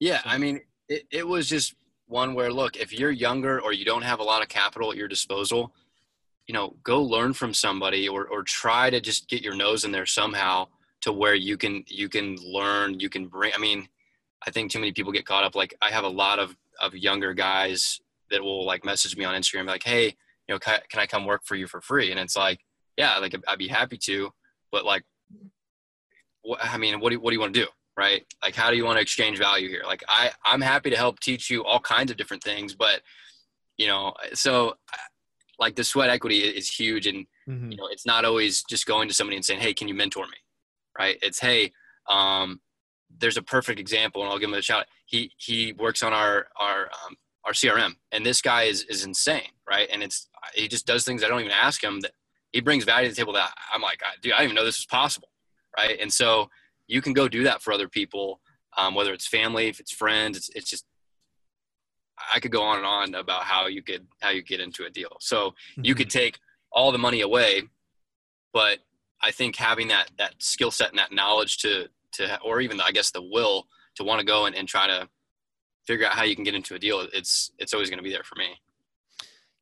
[0.00, 1.74] Yeah, So- I mean, it, it was just
[2.06, 4.96] one where, look, if you're younger or you don't have a lot of capital at
[4.96, 5.72] your disposal,
[6.46, 9.92] you know, go learn from somebody or, or try to just get your nose in
[9.92, 10.66] there somehow
[11.02, 13.52] to where you can you can learn, you can bring.
[13.54, 13.88] I mean,
[14.46, 15.54] I think too many people get caught up.
[15.54, 18.00] Like I have a lot of of younger guys
[18.30, 21.24] that will like message me on Instagram like, hey, you know, can, can I come
[21.26, 22.10] work for you for free?
[22.10, 22.58] And it's like,
[22.96, 24.30] yeah, like I'd be happy to,
[24.70, 25.04] but like,
[26.42, 27.68] what, I mean, what do what do you want to do?
[27.94, 28.24] right?
[28.42, 29.82] Like how do you want to exchange value here?
[29.86, 33.02] Like i i'm happy to help teach you all kinds of different things but
[33.76, 34.74] you know so
[35.58, 37.70] like the sweat equity is huge and Mhm.
[37.70, 40.24] you know it's not always just going to somebody and saying hey can you mentor
[40.26, 40.38] me?
[40.98, 41.18] Right?
[41.20, 41.72] It's hey
[42.08, 42.60] um
[43.18, 44.86] there's a perfect example and i'll give him a shout.
[45.04, 49.50] He he works on our our um, our crm and this guy is is insane
[49.68, 49.88] right?
[49.92, 52.12] And it's he just does things i don't even ask him that
[52.52, 54.78] he brings value to the table that i'm like dude i didn't even know this
[54.78, 55.28] was possible
[55.76, 56.48] right and so
[56.88, 58.40] you can go do that for other people,
[58.76, 60.36] um, whether it's family, if it's friends.
[60.36, 60.84] It's, it's just
[62.34, 64.90] I could go on and on about how you could how you get into a
[64.90, 65.16] deal.
[65.20, 65.98] So you Mhm.
[65.98, 66.38] could take
[66.70, 67.62] all the money away,
[68.52, 68.80] but
[69.22, 72.90] I think having that that skill set and that knowledge to to or even I
[72.90, 75.08] guess the will to want to go and, and try to
[75.86, 78.12] figure out how you can get into a deal, it's it's always going to be
[78.12, 78.60] there for me.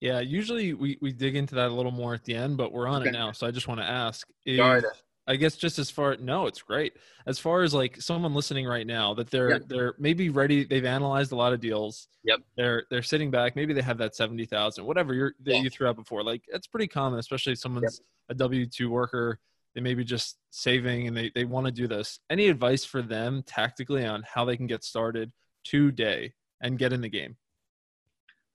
[0.00, 2.86] Yeah, usually we, we dig into that a little more at the end, but we're
[2.88, 3.32] on it now.
[3.32, 4.82] So I just want to ask is, Sorry
[5.26, 6.94] I guess just as far no, it's great.
[7.26, 9.58] As far as like someone listening right now that they're Yeah.
[9.66, 12.08] they're maybe ready, they've analyzed a lot of deals.
[12.24, 12.40] Yep.
[12.56, 15.60] They're they're sitting back, maybe they have that seventy thousand, whatever you're that Yeah.
[15.62, 16.24] you threw out before.
[16.24, 19.38] Like it's pretty common, especially if someone's a W two worker,
[19.74, 22.18] they may be just saving and they, they want to do this.
[22.28, 25.30] Any advice for them tactically on how they can get started
[25.62, 27.36] today and get in the game?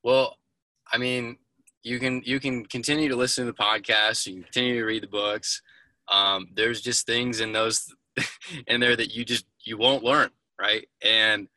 [0.03, 0.35] Well,
[0.91, 1.37] I mean,
[1.83, 4.25] you can you can continue to listen to the podcast.
[4.25, 5.61] You can continue to read the books.
[6.07, 7.93] Um, there's just things in those
[8.67, 10.87] in there that you just you won't learn, right?
[11.01, 11.47] And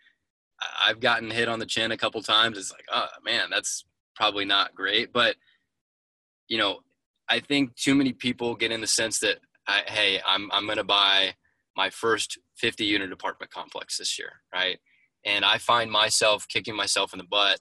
[0.81, 2.59] I've gotten hit on the chin a couple times.
[2.59, 3.85] It's like, oh man, that's
[4.17, 5.13] probably not great.
[5.13, 5.37] But
[6.49, 6.81] you know,
[7.29, 10.85] I think too many people get in the sense that, I, hey, I'm I'm gonna
[10.85, 11.35] buy
[11.77, 14.79] my first 50 unit apartment complex this year, right?
[15.25, 17.61] And I find myself kicking myself in the butt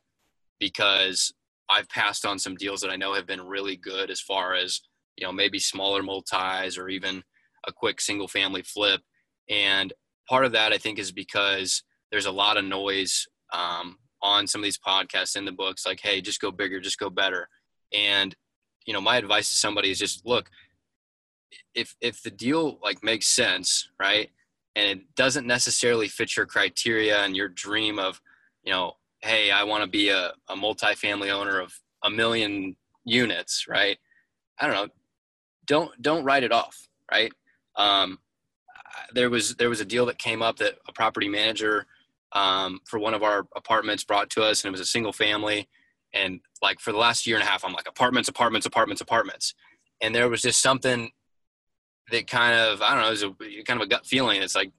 [0.59, 1.33] because
[1.69, 4.81] I've passed on some deals that I know have been really good as far as,
[5.17, 7.23] you know, maybe smaller multis or even
[7.67, 9.01] a quick single family flip.
[9.49, 9.93] And
[10.29, 14.61] part of that I think is because there's a lot of noise um, on some
[14.61, 17.49] of these podcasts in the books, like, hey, just go bigger, just go better.
[17.93, 18.35] And,
[18.85, 20.49] you know, my advice to somebody is just look,
[21.73, 24.29] if if the deal like makes sense, right?
[24.75, 28.21] And it doesn't necessarily fit your criteria and your dream of,
[28.63, 28.93] you know,
[29.27, 33.97] hey, I want to be a, a multifamily owner of a million units, right?
[34.59, 34.87] I don't know.
[35.65, 37.31] don't don't write it off, right?
[37.75, 38.19] Um,
[39.13, 41.85] there was there was a deal that came up that a property manager
[42.33, 45.67] um, for one of our apartments brought to us, and it was a single family.
[46.13, 49.53] And like for the last year and a half, I'm like apartments, apartments, apartments, apartments,
[50.01, 51.11] and there was just something
[52.11, 54.41] that kind of I don't know, it was a kind of a gut feeling.
[54.41, 54.71] It's like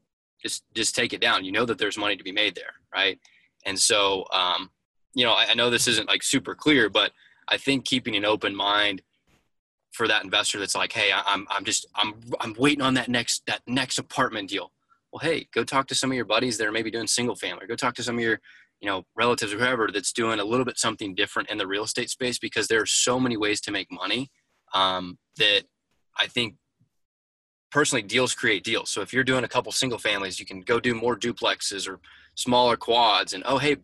[0.42, 1.44] just just take it down.
[1.44, 3.18] You know that there's money to be made there, right?
[3.64, 4.70] And so, um,
[5.14, 7.12] you know, I, I know this isn't like super clear, but
[7.48, 9.02] I think keeping an open mind
[9.92, 13.44] for that investor that's like, hey, I'm I'm just I'm I'm waiting on that next
[13.46, 14.72] that next apartment deal.
[15.12, 17.66] Well, hey, go talk to some of your buddies that are maybe doing single family.
[17.66, 18.40] Go talk to some of your
[18.80, 21.84] you know relatives or whoever that's doing a little bit something different in the real
[21.84, 24.30] estate space because there are so many ways to make money
[24.74, 25.62] um, that
[26.18, 26.56] I think
[27.70, 28.90] personally deals create deals.
[28.90, 32.00] So if you're doing a couple single families, you can go do more duplexes or
[32.38, 33.34] smaller quads.
[33.34, 33.76] And oh hey,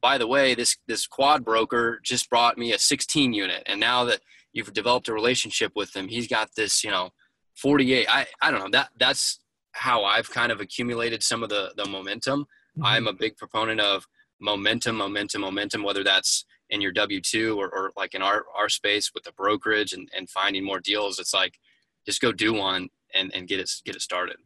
[0.00, 4.04] by the way, this this quad broker just brought me a 16 unit, and now
[4.04, 4.20] that
[4.52, 7.10] you've developed a relationship with him, he's got this you know
[7.56, 8.06] 48.
[8.10, 9.38] I I don't know that that's
[9.72, 12.40] how I've kind of accumulated some of the the momentum.
[12.76, 12.84] Mm-hmm.
[12.84, 14.06] I'm a big proponent of
[14.40, 15.82] momentum, momentum, momentum.
[15.82, 19.32] Whether that's in your W two or, or like in our our space with the
[19.32, 21.58] brokerage and and finding more deals, it's like
[22.06, 24.36] just go do one and and get it get it started.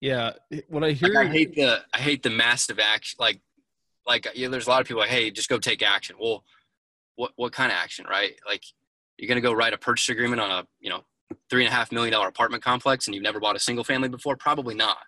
[0.00, 0.32] Yeah,
[0.68, 1.14] what I hear.
[1.14, 3.16] Like I hate the I hate the massive action.
[3.18, 3.40] Like
[4.06, 6.16] like you know, there's a lot of people like, hey, just go take action.
[6.20, 6.44] Well,
[7.16, 8.34] what what kind of action, right?
[8.46, 8.62] Like
[9.16, 11.04] you're gonna go write a purchase agreement on a you know
[11.50, 14.08] three and a half million dollar apartment complex and you've never bought a single family
[14.08, 14.36] before?
[14.36, 14.98] Probably not,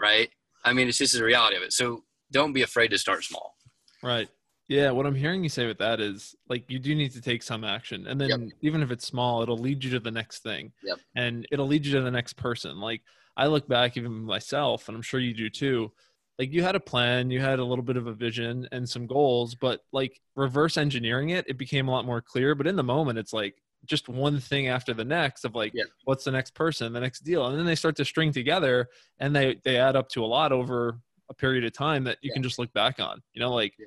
[0.00, 0.30] right?
[0.64, 1.72] I mean, it's just the reality of it.
[1.72, 3.54] So don't be afraid to start small.
[4.02, 4.28] Right.
[4.68, 7.42] Yeah, what I'm hearing you say with that is like you do need to take
[7.42, 8.06] some action.
[8.06, 8.40] And then yep.
[8.62, 10.72] even if it's small, it'll lead you to the next thing.
[10.84, 10.98] Yep.
[11.16, 12.78] And it'll lead you to the next person.
[12.78, 13.02] Like
[13.40, 15.92] I look back even myself, and I'm sure you do too.
[16.38, 19.06] Like you had a plan, you had a little bit of a vision and some
[19.06, 22.54] goals, but like reverse engineering it, it became a lot more clear.
[22.54, 25.74] But in the moment, it's like just one thing after the next of like
[26.04, 27.46] what's the next person, the next deal.
[27.46, 30.52] And then they start to string together and they they add up to a lot
[30.52, 32.34] over a period of time that you yeah.
[32.34, 33.20] can just look back on.
[33.34, 33.86] You know, like yeah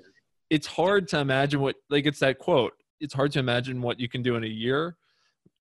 [0.53, 4.07] it's hard to imagine what like it's that quote it's hard to imagine what you
[4.07, 4.95] can do in a year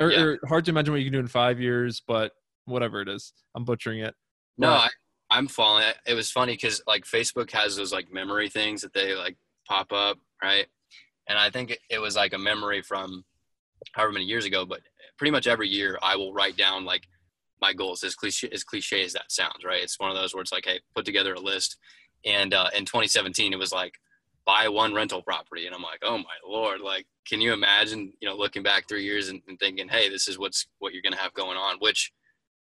[0.00, 0.20] or, yeah.
[0.20, 2.32] or hard to imagine what you can do in five years but
[2.64, 3.32] whatever it is.
[3.54, 4.14] I'm butchering it.
[4.58, 4.88] No I,
[5.30, 5.92] i'm falling.
[6.06, 9.36] It was funny because like facebook has those like memory things that they like
[9.68, 10.66] pop up right?
[11.28, 13.24] And i think it was like a memory from
[13.92, 14.80] however many years ago but
[15.16, 17.06] pretty much every year i will write down like
[17.62, 19.82] my goals as cliche as cliche as that sounds right?
[19.82, 21.78] It's one of those where it's like hey put together a list.
[22.26, 23.94] And uh, in 2017 it was like
[24.44, 25.66] buy one rental property.
[25.66, 29.04] And i'm like oh my lord like can you imagine you know looking back three
[29.04, 31.76] years and, and thinking hey this is what's what you're going to have going on
[31.78, 32.12] which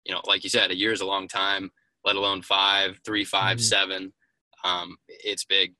[0.05, 1.71] you know like you said a year is a long time
[2.05, 3.63] let alone five three five, mm-hmm.
[3.63, 4.13] seven.
[4.65, 5.75] um, it's big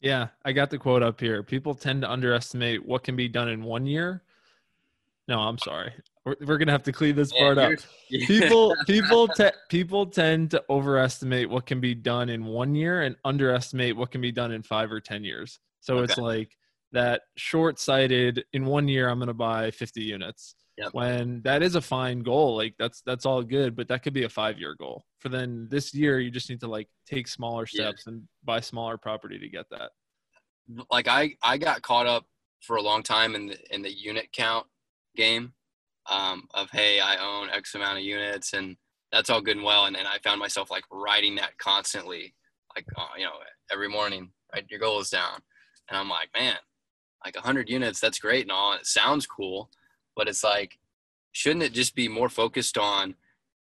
[0.00, 3.48] yeah i got the quote up here people tend to underestimate what can be done
[3.48, 4.22] in one year
[5.26, 5.92] no i'm sorry
[6.28, 7.72] we're, we're gonna have to clean this part up.
[8.10, 13.16] People, people, te- people tend to overestimate what can be done in one year and
[13.24, 15.58] underestimate what can be done in five or ten years.
[15.80, 16.04] So okay.
[16.04, 16.56] it's like
[16.92, 18.44] that short-sighted.
[18.52, 20.54] In one year, I'm gonna buy 50 units.
[20.78, 20.94] Yep.
[20.94, 24.22] When that is a fine goal, like that's that's all good, but that could be
[24.24, 25.04] a five-year goal.
[25.18, 28.12] For then this year, you just need to like take smaller steps yeah.
[28.12, 29.90] and buy smaller property to get that.
[30.90, 32.26] Like I, I got caught up
[32.60, 34.66] for a long time in the in the unit count
[35.16, 35.52] game
[36.10, 38.76] um, of hey i own x amount of units and
[39.12, 42.34] that's all good and well and, and i found myself like writing that constantly
[42.74, 43.32] like uh, you know
[43.72, 45.40] every morning write your is down
[45.88, 46.56] and i'm like man
[47.24, 49.70] like 100 units that's great and all and it sounds cool
[50.18, 50.78] but it's like
[51.32, 53.14] shouldn't it just be more focused on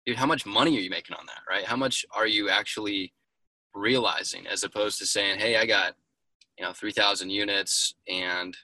[0.05, 3.11] dude how much money are you making on that right how much are you actually
[3.73, 5.95] realizing as opposed to saying hey i got
[6.57, 8.55] you know 3000 units and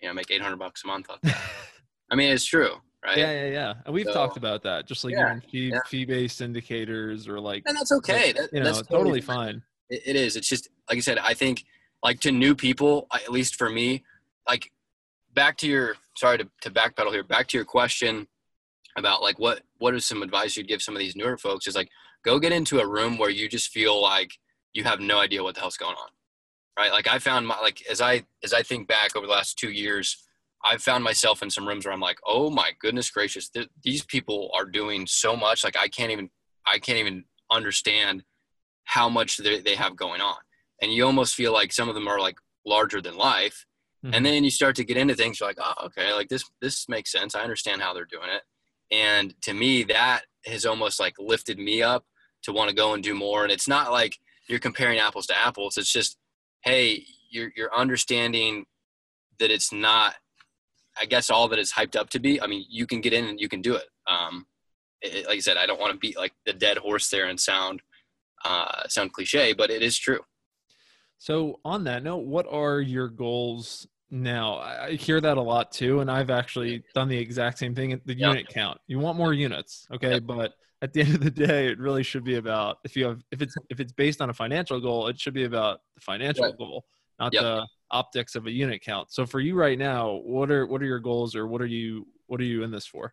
[0.00, 1.36] you know make 800 bucks a month off that
[2.10, 3.18] i mean it's true right?
[3.18, 3.74] Yeah, yeah, yeah.
[3.84, 5.80] And we've so, talked about that, just like yeah, fee yeah.
[5.86, 8.32] fee based indicators or like, and that's okay.
[8.32, 9.62] That, you know, that's totally, totally fine.
[9.90, 10.36] It, it is.
[10.36, 11.18] It's just like I said.
[11.18, 11.64] I think
[12.02, 14.04] like to new people, at least for me,
[14.48, 14.72] like
[15.34, 17.24] back to your sorry to, to backpedal here.
[17.24, 18.26] Back to your question
[18.96, 21.74] about like what what is some advice you'd give some of these newer folks is
[21.74, 21.88] like
[22.24, 24.30] go get into a room where you just feel like
[24.72, 26.08] you have no idea what the hell's going on
[26.78, 29.58] right like i found my like as i as i think back over the last
[29.58, 30.24] two years
[30.64, 34.02] I've found myself in some rooms where I'm like, oh my goodness gracious, th- these
[34.02, 35.62] people are doing so much.
[35.62, 36.30] Like I can't even,
[36.66, 38.24] I can't even understand
[38.84, 40.36] how much they, they have going on.
[40.80, 43.66] And you almost feel like some of them are like larger than life.
[44.04, 44.14] Mm-hmm.
[44.14, 46.88] And then you start to get into things you're like, oh, okay, like this, this
[46.88, 47.34] makes sense.
[47.34, 48.42] I understand how they're doing it.
[48.94, 52.04] And to me, that has almost like lifted me up
[52.42, 53.44] to want to go and do more.
[53.44, 55.78] And it's not like you're comparing apples to apples.
[55.78, 56.18] It's just,
[56.62, 58.66] hey, you're, you're understanding
[59.38, 60.14] that it's not
[60.98, 62.40] I guess all that it's hyped up to be.
[62.40, 63.88] I mean, you can get in and you can do it.
[64.06, 64.46] um,
[65.02, 67.38] it, like I said, I don't want to beat like the dead horse there and
[67.38, 67.82] sound
[68.44, 70.20] uh, sound cliche, but it is true.
[71.18, 74.58] So on that note, what are your goals now?
[74.58, 77.92] I hear that a lot too, and I've actually done the exact same thing.
[77.92, 78.28] At the Yep.
[78.28, 78.80] unit count.
[78.86, 80.14] You want more units, okay?
[80.14, 80.22] Yep.
[80.26, 83.22] But at the end of the day, it really should be about if you have
[83.30, 86.44] if it's if it's based on a financial goal, it should be about the financial
[86.44, 86.58] Right.
[86.58, 86.84] goal,
[87.18, 87.42] not Yep.
[87.42, 89.12] the optics of a unit count.
[89.12, 92.06] So for you right now, what are what are your goals, or what are you
[92.26, 93.12] what are you in this for?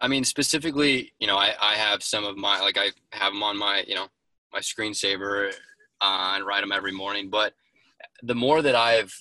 [0.00, 3.42] I mean, specifically, you know, I, I have some of my, like I have them
[3.42, 4.08] on my, you know,
[4.52, 5.50] my screensaver
[6.00, 7.30] uh, and write them every morning.
[7.30, 7.54] But
[8.22, 9.14] the more that I've,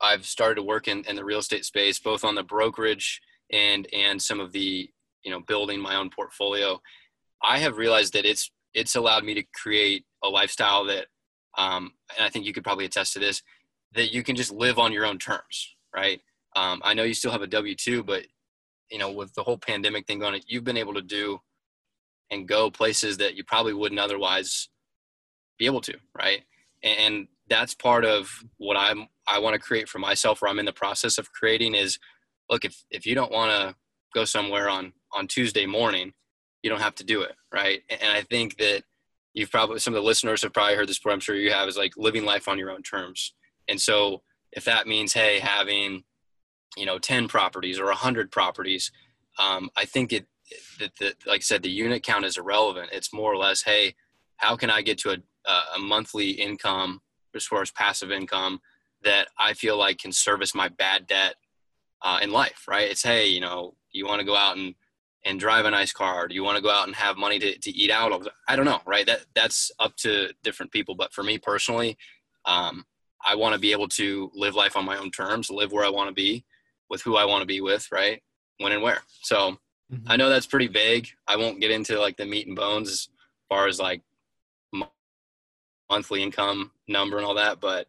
[0.00, 3.20] I've started to work in, in the real estate space, both on the brokerage
[3.52, 4.88] and, and some of the,
[5.24, 6.80] you know, building my own portfolio,
[7.42, 11.06] I have realized that it's, it's allowed me to create a lifestyle that,
[11.58, 13.42] um, and I think you could probably attest to this,
[13.94, 16.20] that you can just live on your own terms, right?
[16.56, 18.24] Um, I know you still have a W two, but
[18.90, 21.40] you know, with the whole pandemic thing going, on, you've been able to do
[22.30, 24.68] and go places that you probably wouldn't otherwise
[25.58, 26.42] be able to, right?
[26.82, 30.64] And that's part of what I'm I want to create for myself, or I'm in
[30.64, 31.74] the process of creating.
[31.74, 31.98] Is
[32.48, 33.74] look if if you don't want to
[34.14, 36.14] go somewhere on on Tuesday morning,
[36.62, 37.82] you don't have to do it, right?
[37.90, 38.84] And I think that
[39.34, 41.12] you've probably some of the listeners have probably heard this before.
[41.12, 43.34] I'm sure you have is like living life on your own terms.
[43.68, 46.04] And so if that means hey having
[46.76, 48.90] you know 10 properties or 100 properties
[49.38, 50.26] um, i think it
[50.78, 53.94] that the, like i said the unit count is irrelevant it's more or less hey
[54.36, 57.00] how can i get to a, a monthly income
[57.34, 58.60] as far as passive income
[59.02, 61.34] that i feel like can service my bad debt
[62.02, 64.74] uh, in life right it's hey you know you want to go out and
[65.24, 67.58] and drive a nice car do you want to go out and have money to,
[67.58, 71.22] to eat out i don't know right that that's up to different people but for
[71.22, 71.96] me personally
[72.46, 72.84] um,
[73.26, 75.90] i want to be able to live life on my own terms live where i
[75.90, 76.44] want to be
[76.90, 78.20] with who I want to be with, right?
[78.58, 79.02] When and where.
[79.22, 79.58] So
[79.90, 80.02] Mhm.
[80.06, 81.08] I know that's pretty vague.
[81.26, 83.08] I won't get into like the meat and bones as
[83.48, 84.02] far as like
[85.90, 87.88] monthly income number and all that, but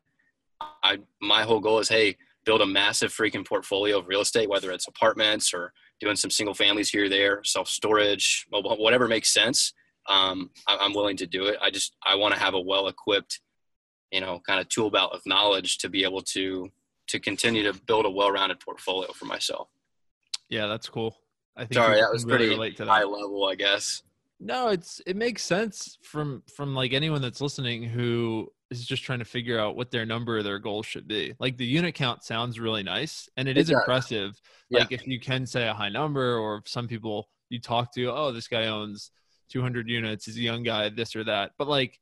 [0.83, 4.71] I my whole goal is hey, build a massive freaking portfolio of real estate, whether
[4.71, 9.31] it's apartments or doing some single families here or there, self storage, mobile, whatever makes
[9.31, 9.73] sense.
[10.09, 11.57] Um, I, I'm willing to do it.
[11.61, 13.39] I just I want to have a well equipped,
[14.11, 16.69] you know, kind of tool belt of knowledge to be able to
[17.07, 19.67] to continue to build a well-rounded portfolio for myself.
[20.49, 21.17] Yeah, that's cool.
[21.57, 24.03] I think Sorry, that was really pretty high level, I guess.
[24.43, 29.19] No, it's it makes sense from from like anyone that's listening who is just trying
[29.19, 31.33] to figure out what their number or their goal should be.
[31.39, 33.79] Like the unit count sounds really nice and it It is does.
[33.79, 34.41] impressive.
[34.69, 34.79] Yeah.
[34.79, 38.09] Like if you can say a high number or if some people you talk to,
[38.11, 39.11] oh, this guy owns
[39.49, 41.51] 200 units, he's a young guy, this or that.
[41.57, 41.99] But like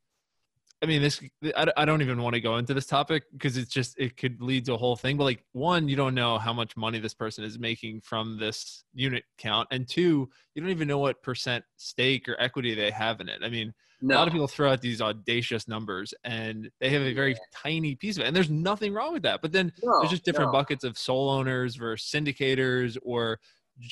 [0.82, 1.22] I mean, this
[1.58, 4.64] I, don't even want to go into this topic because it's just it could lead
[4.66, 5.18] to a whole thing.
[5.18, 8.86] But like, one, you don't know how much money this person is making from this
[8.94, 13.20] unit count, and two, you don't even know what percent stake or equity they have
[13.20, 13.42] in it.
[13.44, 17.02] I mean, No, a lot of people throw out these audacious numbers, and they have
[17.02, 19.42] a very tiny piece of it, and there's nothing wrong with that.
[19.42, 20.60] But then no, there's just different no.
[20.60, 23.40] buckets of sole owners versus syndicators or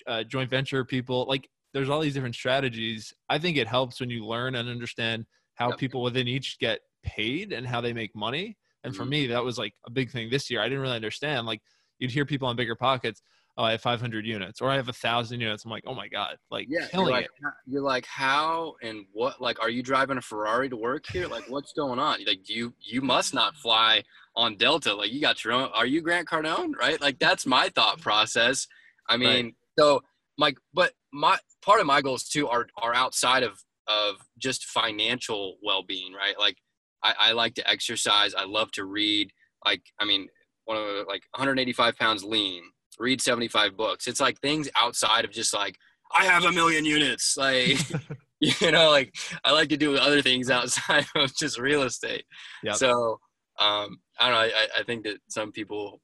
[0.08, 1.26] uh, joint venture people.
[1.28, 3.14] Like there's all these different strategies.
[3.28, 5.26] I think it helps when you learn and understand
[5.58, 5.80] how Yep.
[5.80, 8.58] people within each get paid and how they make money.
[8.84, 9.10] And for Mhm.
[9.10, 10.62] me, that was like a big thing this year.
[10.62, 11.46] I didn't really understand.
[11.46, 11.62] Like
[12.00, 13.22] you'd hear people on bigger pockets,
[13.58, 15.66] oh, I have 500 units or I have a thousand units.
[15.66, 17.32] I'm like, oh my god, like Yeah, you're killing like, it.
[17.66, 19.42] you're like, how and what?
[19.42, 21.28] Like, are you driving a Ferrari to work here?
[21.28, 22.24] Like, what's going on?
[22.26, 24.04] Like, you you must not fly
[24.36, 24.94] on Delta.
[24.94, 25.70] Like, you got your own.
[25.74, 26.76] Are you Grant Cardone?
[26.76, 27.02] Right?
[27.02, 28.68] Like, that's my thought process.
[29.10, 30.04] I mean, so
[30.38, 35.58] my but my part of my goals too are are outside of of just financial
[35.64, 36.14] well being.
[36.14, 36.38] Right?
[36.38, 36.58] Like,
[37.04, 38.34] I, I like to exercise.
[38.34, 39.32] I love to read.
[39.66, 40.28] Like, I mean,
[40.66, 42.64] one of the, like 185 pounds lean.
[43.00, 44.08] Read 75 books.
[44.08, 45.78] It's like things outside of just like
[46.12, 47.38] I have a million units.
[47.38, 47.78] Like,
[48.40, 52.26] you know, like I like to do other things outside of just real estate.
[52.64, 52.76] Yep.
[52.76, 53.20] So,
[53.60, 54.56] um, I don't know.
[54.56, 56.02] I, I think that some people,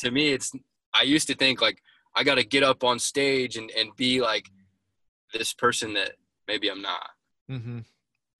[0.00, 0.52] to me, it's,
[0.94, 1.78] I used to think like
[2.14, 4.46] I got to get up on stage and, and be like
[5.32, 6.12] this person that
[6.48, 7.10] maybe I'm not.
[7.50, 7.80] Mm-hmm.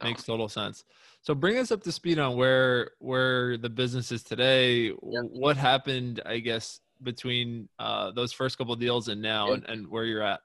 [0.01, 0.85] So, Makes total sense.
[1.23, 4.89] So bring us up to speed on where where the business is today.
[4.89, 4.97] Yep.
[5.03, 9.55] What happened, I guess, between uh, those first couple deals and now, Yep.
[9.57, 10.41] and, and where you're at.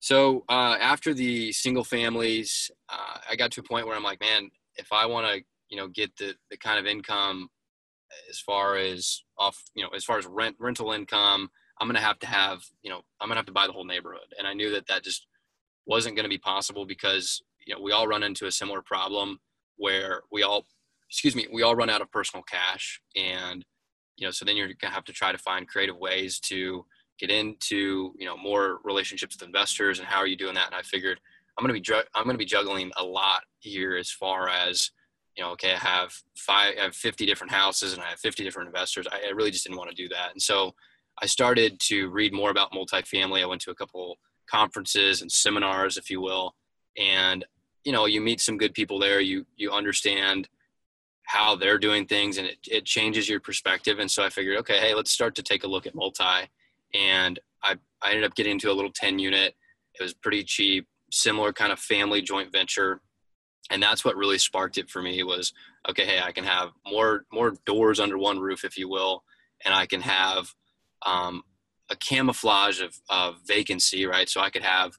[0.00, 4.20] So uh, after the single families, uh, I got to a point where I'm like,
[4.20, 7.48] man, if I want to, you know, get the the kind of income
[8.30, 11.50] as far as off, you know, as far as rent rental income,
[11.80, 14.34] I'm gonna have to have, you know, I'm gonna have to buy the whole neighborhood,
[14.38, 15.26] and I knew that that just
[15.88, 19.40] wasn't gonna be possible because you know we all run into a similar problem
[19.76, 20.66] where we all,
[21.08, 23.64] excuse me, we all run out of personal cash, and
[24.16, 26.84] you know, so then you're gonna have to try to find creative ways to
[27.18, 30.66] get into you know more relationships with investors and how are you doing that?
[30.66, 31.18] And i figured
[31.58, 34.90] i'm going to be i'm going to be juggling a lot here as far as
[35.36, 38.44] you know okay i have five i have 50 different houses and i have 50
[38.44, 39.06] different investors.
[39.10, 40.32] I, I really just didn't want to do that.
[40.32, 40.74] And so
[41.20, 43.42] i started to read more about multifamily.
[43.42, 44.18] I went to a couple
[44.50, 46.54] conferences and seminars if you will
[46.96, 47.44] and
[47.84, 50.48] you know you meet some good people there you you understand
[51.24, 54.78] how they're doing things and it, it changes your perspective and so i figured okay
[54.78, 56.48] hey let's start to take a look at multi
[56.94, 59.54] and I, I ended up getting into a little 10 unit.
[59.98, 63.00] It was pretty cheap, similar kind of family joint venture.
[63.70, 65.52] And that's what really sparked it for me was,
[65.88, 69.24] okay, hey, I can have more, more doors under one roof, if you will.
[69.64, 70.54] And I can have
[71.04, 71.42] um,
[71.90, 74.28] a camouflage of, of vacancy, right?
[74.28, 74.92] So I could have,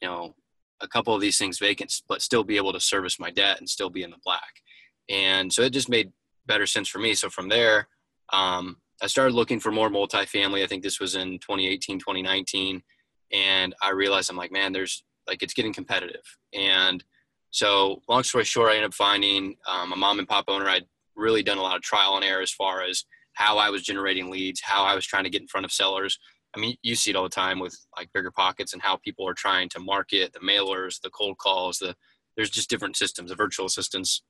[0.00, 0.34] you know,
[0.80, 3.68] a couple of these things vacant, but still be able to service my debt and
[3.68, 4.62] still be in the black.
[5.08, 6.12] And so it just made
[6.46, 7.14] better sense for me.
[7.14, 7.88] So from there,
[8.32, 10.62] um, I started looking for more multifamily.
[10.62, 12.82] I think this was in 2018, 2019.
[13.32, 16.22] And I realized I'm like, man, there's like, it's getting competitive.
[16.52, 17.02] And
[17.50, 20.68] so, long story short, I ended up finding um, a mom and pop owner.
[20.68, 20.86] I'd
[21.16, 23.04] really done a lot of trial and error as far as
[23.40, 26.18] how I was generating leads, how I was trying to get in front of sellers.
[26.54, 29.26] I mean, you see it all the time with like bigger pockets and how people
[29.26, 31.94] are trying to market the mailers, the cold calls, the
[32.36, 34.22] there's just different systems, the virtual assistants.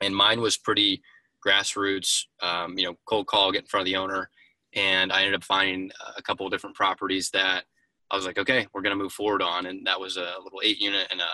[0.00, 1.02] And mine was pretty
[1.44, 4.30] grassroots, um, you know, cold call, get in front of the owner.
[4.74, 7.64] And I ended up finding a couple of different properties that
[8.12, 9.66] I was like, okay, we're going to move forward on.
[9.66, 11.28] And that was a little eight unit and a,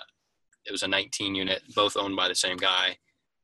[0.65, 2.97] it was a 19 unit, both owned by the same guy.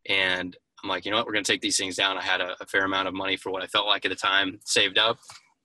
[0.08, 2.16] And I'm like, you know what, we're going to take these things down.
[2.16, 4.16] I had a, a, fair amount of money for what I felt like at the
[4.16, 5.18] time saved up.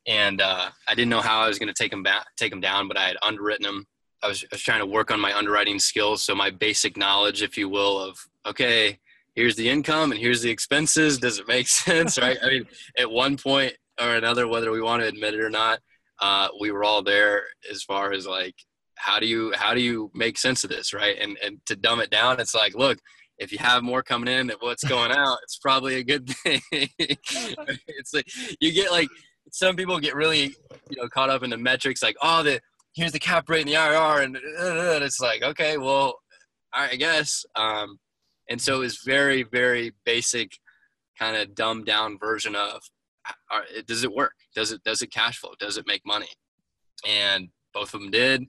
[0.08, 2.60] And uh, I didn't know how I was going to take them back, take them
[2.60, 3.86] down, but I had underwritten them.
[4.22, 6.24] I was, I was trying to work on my underwriting skills.
[6.24, 9.00] So my basic knowledge, if you will, of, okay,
[9.36, 11.20] here's the income and here's the expenses.
[11.20, 12.18] Does it make sense?
[12.18, 12.38] right.
[12.42, 12.66] I mean,
[12.98, 15.80] at one point or another, whether we want to admit it or not,
[16.20, 18.56] uh, we were all there as far as like,
[18.96, 20.94] how do you, how do you make sense of this?
[20.94, 21.18] Right.
[21.20, 23.00] And, and to dumb it down, it's like, look,
[23.38, 26.62] if you have more coming in than what's going out, it's probably a good thing.
[26.72, 28.28] it's like,
[28.60, 29.10] you get like,
[29.52, 30.56] some people get really,
[30.90, 32.60] you know, caught up in the metrics like, oh, the,
[32.96, 34.24] here's the cap rate and the IRR.
[34.24, 36.16] And, and it's like, okay, well,
[36.74, 37.46] I guess.
[37.56, 38.00] Um,
[38.50, 40.52] and so it was very very basic
[41.18, 42.82] kind of dumbed down version of
[43.88, 46.28] does it work does it does it cash flow does it make money
[47.08, 48.46] and both of them did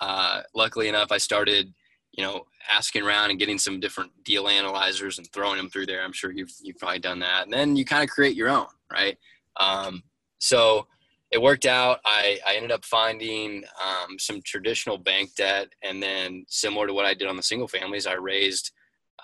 [0.00, 1.72] uh, luckily enough i started
[2.16, 6.02] you know asking around and getting some different deal analyzers and throwing them through there
[6.02, 8.66] i'm sure you've, you've probably done that and then you kind of create your own
[8.92, 9.18] right
[9.58, 10.02] um,
[10.38, 10.86] so
[11.30, 16.44] it worked out I, I ended up finding um, some traditional bank debt and then
[16.48, 18.72] similar to what i did on the single families i raised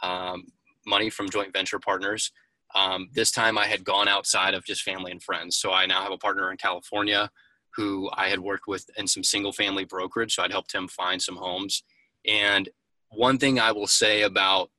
[0.02, 0.46] um,
[0.86, 2.30] money from joint venture partners.
[2.74, 5.56] Um, this time I had gone outside of just family and friends.
[5.56, 7.30] So I now have a partner in California
[7.74, 10.34] who I had worked with in some single family brokerage.
[10.34, 11.82] So I'd helped him find some homes.
[12.26, 12.68] And
[13.12, 14.70] one thing I will say about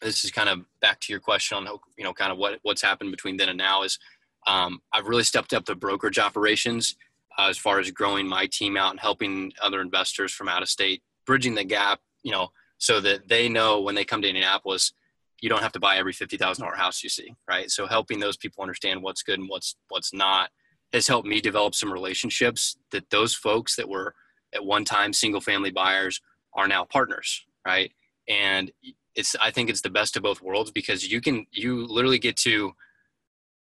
[0.00, 1.66] this is kind of back to your question on
[1.96, 3.98] you know kind of what what's happened between then and now is
[4.46, 6.96] um, I've really stepped up the brokerage operations
[7.38, 10.68] uh, as far as growing my team out and helping other investors from out of
[10.68, 12.00] state, bridging the gap.
[12.22, 12.48] You know,
[12.78, 14.92] so that they know when they come to Indianapolis,
[15.40, 17.70] you don't have to buy every fifty thousand dollar house you see, right?
[17.70, 20.50] So helping those people understand what's good and what's what's not
[20.92, 24.14] has helped me develop some relationships that those folks that were
[24.54, 26.20] at one time single family buyers
[26.54, 27.92] are now partners, right?
[28.28, 28.70] And
[29.14, 32.36] it's I think it's the best of both worlds because you can you literally get
[32.38, 32.72] to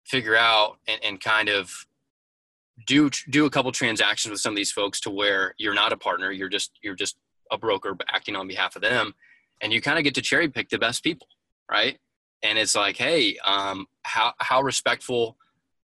[0.06, 1.86] figure out and, and kind of
[2.86, 5.98] do do a couple transactions with some of these folks to where you're not a
[5.98, 7.18] partner you're just you're just
[7.52, 9.14] a broker acting on behalf of them
[9.62, 11.28] and you kind of get to cherry pick the best people
[11.70, 11.98] right?
[12.44, 15.38] And it's like hey um, how, how respectful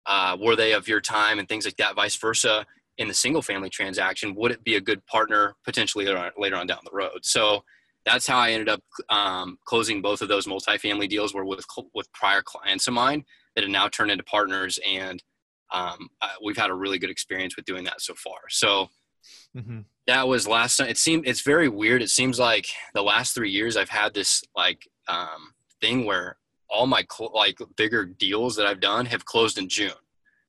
[0.05, 2.65] uh, were they of your time and things like that vice versa
[2.97, 4.33] in the single family transaction?
[4.35, 7.19] Would it be a good partner potentially later on, later on down the road?
[7.23, 7.63] So
[8.07, 12.11] that's how i ended up um, closing both of those multifamily deals were with with
[12.13, 13.23] prior clients of mine
[13.55, 15.23] that have now turned into partners and
[15.73, 18.87] um, uh, we've had a really good experience with doing that so far so
[19.55, 20.87] mm-hmm that was last time.
[20.87, 22.01] It seemed it's very weird.
[22.01, 26.37] It seems like the last three years I've had this like um, thing where
[26.69, 29.91] all my cl- like bigger deals that I've done have closed in June.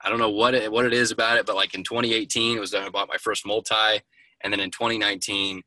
[0.01, 2.61] I don't know what it, what it is about it, but like in 2018, it
[2.61, 4.01] was I bought my first multi,
[4.43, 5.61] and then in 2019,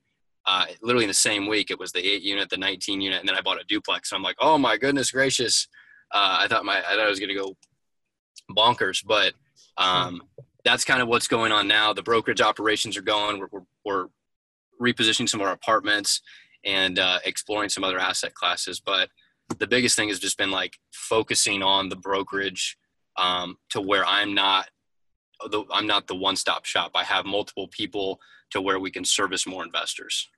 [0.46, 3.30] uh, literally in the same week, it was the eight unit, the 19 unit, and
[3.30, 4.12] then I bought a duplex.
[4.12, 5.68] And I'm like, oh my goodness gracious!
[6.12, 7.56] Uh, I thought my I thought I was gonna go
[8.52, 9.34] bonkers, but
[9.78, 10.22] um,
[10.64, 11.94] that's kind of what's going on now.
[11.94, 13.39] The brokerage operations are going.
[13.39, 14.08] We're, we're,
[14.80, 16.22] we're repositioning some of our apartments
[16.64, 18.80] and uh, exploring some other asset classes.
[18.80, 19.10] But
[19.58, 22.78] the biggest thing has just been like focusing on the brokerage
[23.18, 24.70] um, to where I'm not
[25.50, 26.92] the, I'm not the one stop shop.
[26.96, 28.20] I have multiple people
[28.52, 30.30] to where we can service more investors.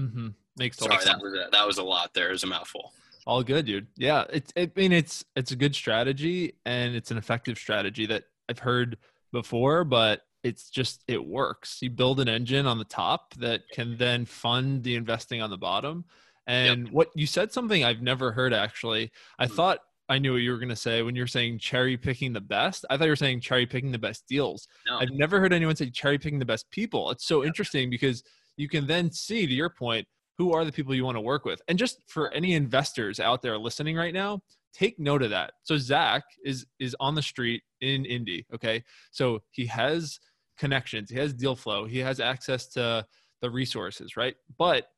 [0.00, 0.28] Mm-hmm.
[0.56, 1.04] Makes Sorry, sense.
[1.04, 2.12] that was a, that was a lot.
[2.14, 2.92] There, it was a mouthful.
[3.26, 3.86] All good, dude.
[3.96, 4.52] Yeah, it's.
[4.56, 8.98] I mean, it's it's a good strategy and it's an effective strategy that I've heard
[9.32, 11.78] before, but it's just it works.
[11.80, 15.56] You build an engine on the top that can then fund the investing on the
[15.56, 16.04] bottom.
[16.48, 19.12] And what you said something I've never heard actually.
[19.38, 19.54] I Hmm.
[19.54, 19.78] thought
[20.12, 22.84] I knew what you were going to say when you're saying cherry picking the best.
[22.90, 24.68] I thought you were saying cherry picking the best deals.
[24.86, 24.98] No.
[24.98, 27.10] I've never heard anyone say cherry picking the best people.
[27.10, 28.22] It's so interesting because
[28.58, 30.06] you can then see, to your point,
[30.36, 31.62] who are the people you want to work with.
[31.68, 34.42] And just for any investors out there listening right now,
[34.74, 35.52] take note of that.
[35.62, 38.44] So Zach is is on the street in Indy.
[38.54, 40.20] Okay, so he has
[40.58, 43.06] connections, he has deal flow, he has access to
[43.40, 44.36] the resources, right?
[44.58, 44.88] But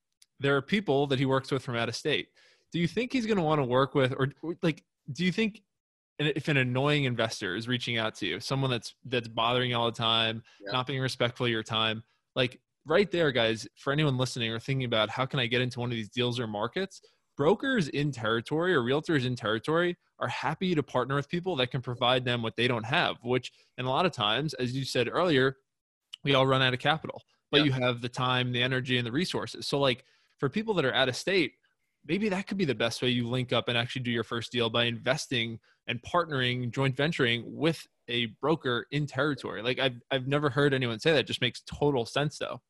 [0.41, 2.29] there are people that he works with from out of state.
[2.73, 4.29] Do you think he's going to want to work with, or
[4.63, 4.83] like,
[5.13, 5.63] do you think
[6.19, 9.87] if an annoying investor is reaching out to you, someone that's that's bothering you all
[9.87, 10.73] the time, Yeah.
[10.73, 12.05] not being respectful of your time,
[12.37, 15.81] like right there, guys, for anyone listening or thinking about how can I get into
[15.81, 17.01] one of these deals or markets,
[17.37, 21.83] brokers in territory or realtors in territory are happy to partner with people that can
[21.83, 25.09] provide them what they don't have, which and a lot of times, as you said
[25.11, 25.57] earlier,
[26.23, 27.65] we all run out of capital, but Yeah.
[27.65, 29.67] you have the time, the energy, and the resources.
[29.67, 30.05] So like
[30.39, 31.55] for people that are out of state,
[32.07, 34.53] maybe that could be the best way you link up and actually do your first
[34.53, 39.63] deal by investing and partnering, joint venturing with a broker in territory.
[39.63, 41.21] Like I've I've never heard anyone say that.
[41.21, 42.61] It just makes total sense though.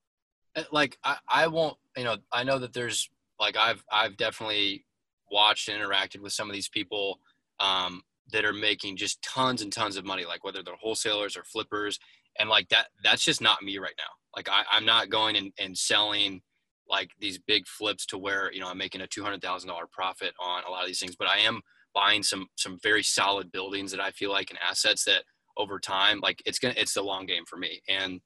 [0.57, 3.09] Uh, like I, I won't you know i know that there's
[3.41, 4.85] like i've i've definitely
[5.31, 7.19] watched and interacted with some of these people
[7.61, 11.45] um, that are making just tons and tons of money like whether they're wholesalers or
[11.45, 11.99] flippers
[12.39, 14.05] and like that that's just not me right now
[14.37, 16.43] like I, i'm not going and, and selling
[16.89, 20.71] like these big flips to where you know i'm making a $200000 profit on a
[20.71, 21.61] lot of these things but i am
[21.95, 25.23] buying some some very solid buildings that i feel like and assets that
[25.57, 28.21] over time like it's gonna it's the long game for me and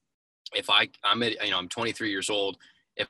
[0.53, 2.57] if I I'm at, you know I'm 23 years old,
[2.95, 3.07] if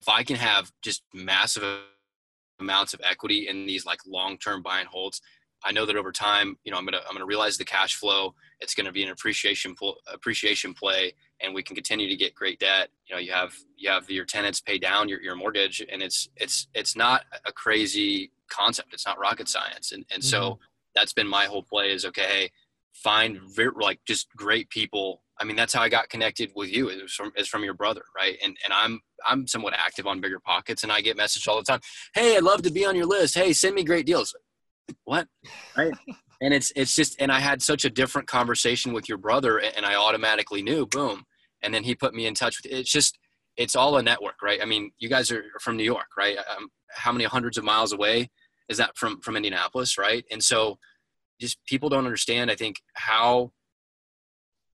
[0.00, 1.62] if I can have just massive
[2.58, 5.20] amounts of equity in these like long-term buy and holds,
[5.64, 8.34] I know that over time, you know, I'm gonna I'm gonna realize the cash flow.
[8.60, 9.74] It's gonna be an appreciation
[10.12, 12.88] appreciation play, and we can continue to get great debt.
[13.06, 16.28] You know, you have you have your tenants pay down your, your mortgage, and it's
[16.36, 18.92] it's it's not a crazy concept.
[18.92, 20.62] It's not rocket science, and and so mm-hmm.
[20.94, 22.22] that's been my whole play is okay.
[22.22, 22.50] Hey,
[22.94, 25.22] find very, like just great people.
[25.38, 26.88] I mean, that's how I got connected with you.
[26.88, 28.36] It was from is from your brother, right?
[28.42, 31.64] And and I'm I'm somewhat active on Bigger Pockets, and I get messaged all the
[31.64, 31.80] time.
[32.14, 33.34] Hey, I'd love to be on your list.
[33.34, 34.34] Hey, send me great deals.
[35.04, 35.28] What?
[35.76, 35.92] Right?
[36.40, 39.86] and it's it's just and I had such a different conversation with your brother, and
[39.86, 40.86] I automatically knew.
[40.86, 41.24] Boom.
[41.62, 42.72] And then he put me in touch with.
[42.72, 43.18] It's just
[43.56, 44.60] it's all a network, right?
[44.62, 46.38] I mean, you guys are from New York, right?
[46.38, 48.30] Um, how many hundreds of miles away
[48.68, 50.24] is that from from Indianapolis, right?
[50.30, 50.78] And so
[51.40, 53.50] just people don't understand i think how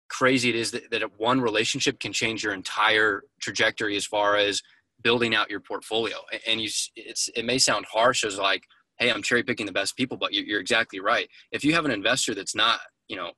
[0.09, 4.61] crazy it is that, that one relationship can change your entire trajectory as far as
[5.01, 6.15] building out your portfolio
[6.47, 8.63] and you it's it may sound harsh as like
[8.97, 11.85] hey i'm cherry picking the best people but you're, you're exactly right if you have
[11.85, 13.31] an investor that's not you know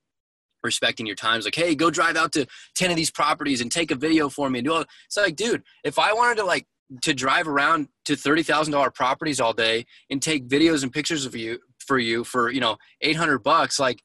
[0.66, 2.46] respecting your times like hey go drive out to
[2.76, 5.36] 10 of these properties and take a video for me and do all it's like
[5.36, 6.68] dude if i wanted to like
[7.02, 11.60] to drive around to $30,000 properties all day and take videos and pictures of you
[11.80, 13.80] for you for, you know, 800 bucks.
[13.80, 14.02] Like,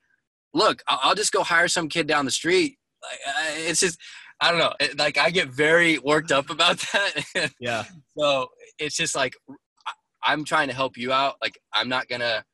[0.54, 2.78] look, I'll, I'll just go hire some kid down the street.
[3.02, 3.18] Like,
[3.68, 3.98] it's just,
[4.40, 4.72] I don't know.
[4.96, 7.52] Like, I get very worked up about that.
[7.60, 7.84] Yeah.
[8.16, 8.48] so
[8.78, 9.34] it's just like,
[10.22, 11.36] I'm trying to help you out.
[11.42, 12.44] Like, I'm not going to,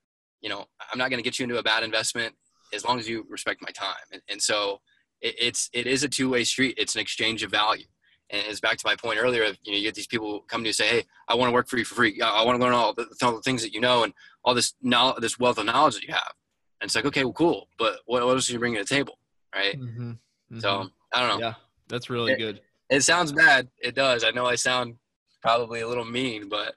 [0.41, 2.35] you know, I'm not going to get you into a bad investment
[2.75, 3.95] as long as you respect my time.
[4.13, 4.81] And, and so
[5.21, 6.75] it, it's, it is a two way street.
[6.79, 7.87] It's an exchange of value.
[8.31, 10.63] And it's back to my point earlier of, you know, you get these people come
[10.63, 12.21] to you and say, Hey, I want to work for you for free.
[12.21, 14.13] I want to learn all the, all the things that you know and
[14.45, 16.33] all this knowledge, this wealth of knowledge that you have.
[16.81, 17.69] And it's like, okay, well, cool.
[17.79, 19.19] But what, what else are you bringing to the table?
[19.55, 19.81] Right.
[19.81, 20.59] Mm-hmm.
[20.61, 21.47] So I don't know.
[21.47, 21.55] yeah,
[21.89, 22.61] that's really It- good.
[22.91, 23.69] It sounds bad.
[23.79, 24.23] It does.
[24.23, 24.95] I know I sound
[25.43, 26.75] probably a little mean, but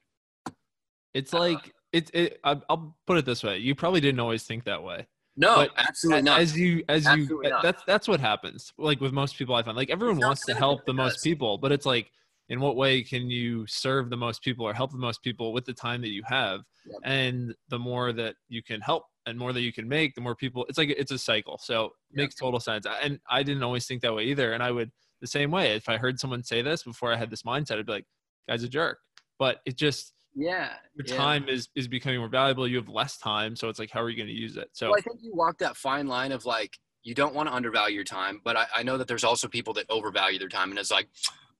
[1.13, 2.09] It's Uh, like it's.
[2.13, 5.07] It, I'll put it this way: you probably didn't always think that way.
[5.39, 6.39] No, But absolutely not.
[6.39, 7.63] As you, as you, not.
[7.63, 8.73] that's that's what happens.
[8.77, 11.71] Like with most people, I find like everyone wants to help the most people, but
[11.71, 12.11] it's like,
[12.49, 15.65] in what way can you serve the most people or help the most people with
[15.65, 16.61] the time that you have?
[16.85, 16.99] Yep.
[17.03, 20.35] And the more that you can help and more that you can make, the more
[20.35, 20.65] people.
[20.67, 21.57] It's like it's a cycle.
[21.61, 22.17] So it Yep.
[22.23, 22.85] makes total sense.
[23.01, 24.53] And I didn't always think that way either.
[24.53, 27.29] And I would the same way if I heard someone say this before I had
[27.29, 28.07] this mindset, I'd be like,
[28.49, 28.99] "Guy's a jerk."
[29.37, 30.73] But it just yeah.
[30.95, 31.15] your yeah.
[31.15, 32.67] time is is becoming more valuable.
[32.67, 34.69] You have less time, so it's like, how are you going to use it?
[34.73, 37.55] So Well, I think you walk that fine line of like you don't want to
[37.55, 40.69] undervalue your time, but I, I know that there's also people that overvalue their time,
[40.69, 41.09] and it's like,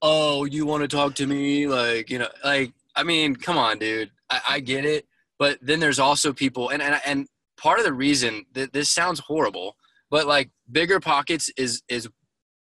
[0.02, 3.78] oh, you want to talk to me, like you know, like I mean, come on,
[3.78, 5.06] dude, I, I get it,
[5.38, 7.26] but then there's also people, and and and
[7.56, 9.76] part of the reason that this sounds horrible,
[10.10, 12.08] but like bigger pockets is is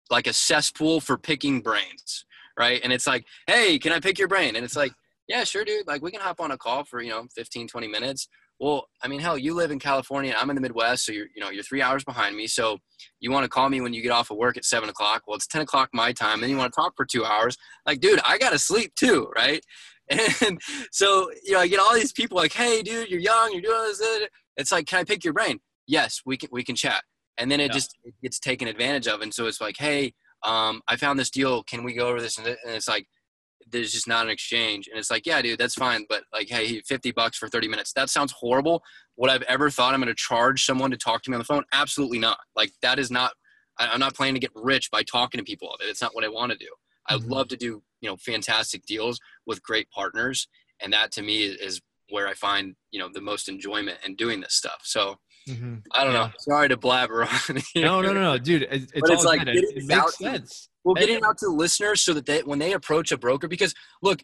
[0.10, 2.26] like a cesspool for picking brains,
[2.58, 2.80] right?
[2.84, 4.56] And it's like, hey, can I pick your brain?
[4.56, 4.94] And it's like,
[5.28, 5.88] yeah, sure, dude.
[5.88, 8.28] Like we can hop on a call for you know 15, 20 minutes.
[8.60, 10.36] Well, I mean, hell, you live in California.
[10.38, 12.48] I'm in the Midwest, so you're you know you're three hours behind me.
[12.48, 12.78] So
[13.20, 15.24] you want to call me when you get off of work at seven o'clock?
[15.28, 16.42] Well, it's ten o'clock my time.
[16.42, 17.58] Then you want to talk for two hours?
[17.86, 19.64] Like, dude, I gotta sleep too, right?
[20.10, 20.60] And
[20.92, 23.84] so you know, I get all these people like, hey, dude, you're young, you're doing
[23.84, 24.28] this.
[24.58, 25.60] It's like, can I pick your brain?
[25.88, 26.50] Yes, we can.
[26.52, 27.04] We can chat.
[27.38, 27.74] And then it yeah.
[27.74, 29.22] just it gets taken advantage of.
[29.22, 30.14] And so it's like, hey,
[30.44, 31.64] um, I found this deal.
[31.64, 32.38] Can we go over this?
[32.38, 33.08] And it's like,
[33.74, 34.88] there's just not an exchange.
[34.88, 36.06] And it's like, yeah, dude, that's fine.
[36.08, 37.92] But like, hey, 50 bucks for 30 minutes.
[37.94, 38.84] That sounds horrible.
[39.18, 41.46] Would I've ever thought I'm going to charge someone to talk to me on the
[41.46, 41.64] phone?
[41.74, 42.38] Absolutely not.
[42.56, 43.34] Like that is not,
[43.78, 45.76] I, am not planning to get rich by talking to people.
[45.82, 46.70] It's not what I want to do.
[47.10, 47.30] I mm-hmm.
[47.30, 50.48] love to do, you know, fantastic deals with great partners.
[50.80, 54.40] And that to me is where I find, you know, the most enjoyment in doing
[54.40, 54.82] this stuff.
[54.84, 55.18] So
[55.50, 55.78] mm-hmm.
[55.94, 56.26] I don't yeah.
[56.26, 56.32] know.
[56.38, 57.58] Sorry to blabber on.
[57.74, 57.86] Here.
[57.86, 58.68] No, no, no, no, dude.
[58.70, 60.70] It's, it's, it's like, it, it makes sense.
[60.84, 64.22] We'll get out to listeners so that they, when they approach a broker, because look,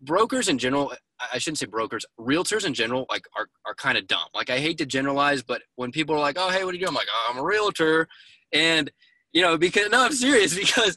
[0.00, 0.92] brokers in general,
[1.32, 4.28] I shouldn't say brokers, realtors in general, like are, are kind of dumb.
[4.34, 6.80] Like I hate to generalize, but when people are like, "Oh, hey, what are you
[6.80, 8.08] doing?" I'm like, oh, "I'm a realtor,"
[8.52, 8.90] and
[9.32, 10.96] you know, because no, I'm serious because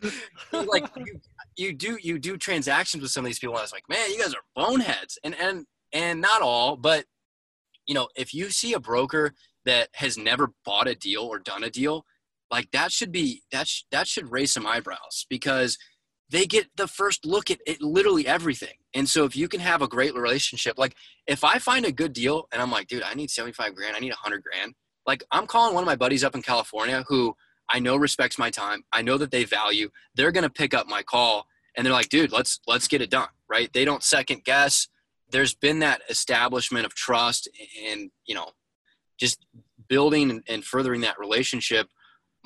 [0.54, 1.20] like you,
[1.58, 4.12] you do you do transactions with some of these people, and I was like, "Man,
[4.12, 7.06] you guys are boneheads," and and and not all, but
[7.88, 9.34] you know, if you see a broker
[9.66, 12.06] that has never bought a deal or done a deal,
[12.52, 15.78] like that should be that sh- that should raise some eyebrows because
[16.30, 18.76] they get the first look at it, literally everything.
[18.94, 20.96] And so if you can have a great relationship, like
[21.26, 24.00] if I find a good deal and I'm like, dude, I need 75 grand, I
[24.00, 24.74] need 100 grand.
[25.06, 27.36] Like I'm calling one of my buddies up in California who
[27.70, 28.84] I know respects my time.
[28.92, 29.90] I know that they value.
[30.16, 31.46] They're going to pick up my call
[31.76, 33.72] and they're like, dude, let's let's get it done, right?
[33.72, 34.88] They don't second guess.
[35.30, 37.50] There's been that establishment of trust
[37.86, 38.52] and, you know,
[39.18, 39.46] just
[39.88, 41.88] building and furthering that relationship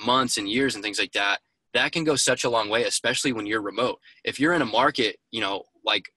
[0.05, 1.39] months and years and things like that
[1.73, 3.99] that can go such a long way especially when you're remote.
[4.23, 6.11] If you're in a market you know like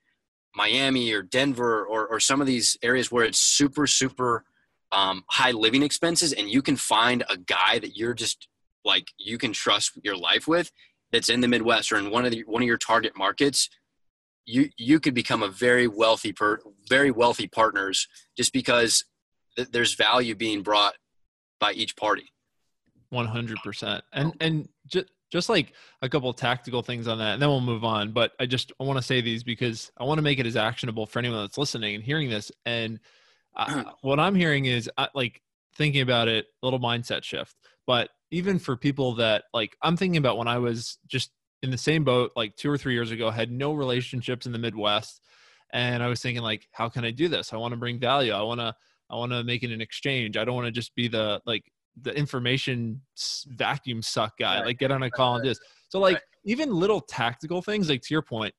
[0.55, 4.45] miami or denver or, or some of these areas where it's super super
[4.93, 8.49] um, high living expenses and you can find a guy that you're just
[8.85, 10.71] like you can trust your life with
[11.11, 13.69] that's in the midwest or in one of the one of your target markets
[14.47, 16.59] you you could become a very wealthy per
[16.89, 18.07] very wealthy partners
[18.37, 19.05] just because
[19.57, 20.95] th- there's value being brought
[21.59, 22.31] by each party
[23.15, 27.61] 100% and and just just like a couple tactical things on that and then we'll
[27.61, 30.39] move on but i just i want to say these because i want to make
[30.39, 32.53] it as actionable for anyone that's listening and hearing this.
[32.67, 33.01] And
[33.57, 35.41] uh, what i'm hearing is like
[35.77, 37.57] thinking about it a little mindset shift.
[37.87, 41.31] But even for people that like i'm thinking about when i was just
[41.63, 44.59] in the same boat like two or three years ago had no relationships in the
[44.59, 45.21] midwest
[45.73, 47.53] and i was thinking like how can i do this?
[47.53, 48.33] I want to bring value.
[48.33, 48.75] I want to
[49.11, 50.37] i want to make it an exchange.
[50.37, 51.65] I don't want to just be the like
[52.01, 53.01] the information
[53.49, 54.59] vacuum suck guy.
[54.59, 54.67] Right.
[54.67, 55.59] Like get on a call and this.
[55.89, 56.23] So like right.
[56.45, 58.55] even little tactical things, like to your point,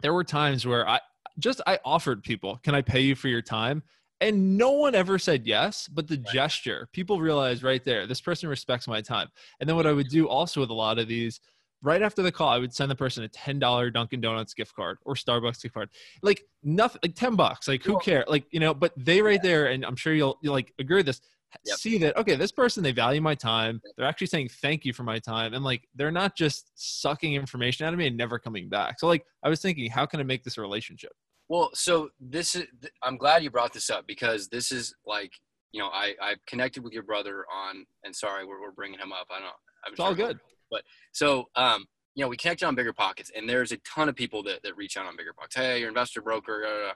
[0.00, 1.00] there were times where I
[1.38, 3.82] just I offered people, can I pay you for your time?
[4.20, 8.48] And no one ever said yes, but the gesture, people realized right there, this person
[8.48, 9.28] respects my time.
[9.58, 11.40] And then what I would do also with a lot of these,
[11.82, 14.74] right after the call, I would send the person a ten dollar Dunkin' Donuts gift
[14.76, 15.90] card or Starbucks gift card,
[16.22, 17.66] like nothing, like ten bucks.
[17.66, 18.26] Like who cares?
[18.28, 21.06] Like you know, but they right there, and I'm sure you'll, you'll like agree with
[21.06, 21.20] this
[21.64, 21.76] yep.
[21.76, 23.80] see that okay this person they value my time.
[23.96, 27.86] They're actually saying thank you for my time and like they're not just sucking information
[27.86, 29.00] out of me and never coming back.
[29.00, 31.12] So like i was thinking how can i make this a relationship?
[31.48, 32.66] Well so this is
[33.02, 35.32] i'm glad you brought this up because this is like
[35.72, 39.12] you know i i connected with your brother on and sorry we're, we're bringing him
[39.12, 39.26] up.
[39.30, 39.48] I don't
[39.84, 40.38] I'm it's sure all good.
[40.70, 40.82] but
[41.12, 44.42] so um you know we connected on bigger pockets and there's a ton of people
[44.44, 45.56] that, that reach out on bigger pockets.
[45.56, 46.94] Hey you're investor broker blah, blah, blah.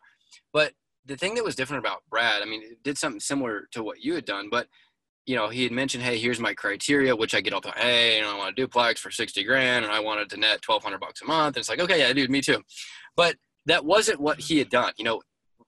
[0.52, 0.72] but
[1.06, 4.02] the thing that was different about Brad, I mean, it did something similar to what
[4.02, 4.68] you had done, but
[5.26, 7.82] you know, he had mentioned, hey, here's my criteria, which I get all the time.
[7.82, 10.60] Hey, you know, I want a duplex for 60 grand and I wanted to net
[10.64, 11.56] 1200 bucks a month.
[11.56, 12.62] And it's like, okay, yeah, dude, me too.
[13.16, 13.34] But
[13.66, 14.92] that wasn't what he had done.
[14.96, 15.22] You know,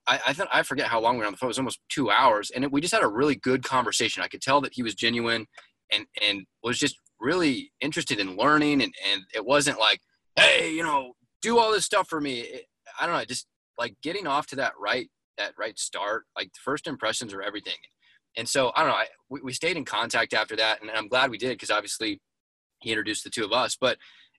[0.07, 1.47] I, I I forget how long we were on the phone.
[1.47, 2.51] It was almost two hours.
[2.51, 4.23] And it, we just had a really good conversation.
[4.23, 5.45] I could tell that he was genuine
[5.91, 8.81] and, and was just really interested in learning.
[8.81, 9.99] And, and it wasn't like,
[10.37, 12.39] hey, you know, do all this stuff for me.
[12.39, 12.63] It,
[12.99, 13.45] I don't know, just
[13.77, 15.09] like getting off to that right
[15.39, 17.77] that right start, like first impressions are everything.
[18.37, 18.95] And so I don't know.
[18.95, 22.21] I, we, we stayed in contact after that, and I'm glad we did because obviously
[22.79, 23.75] he introduced the two of us.
[23.79, 23.97] But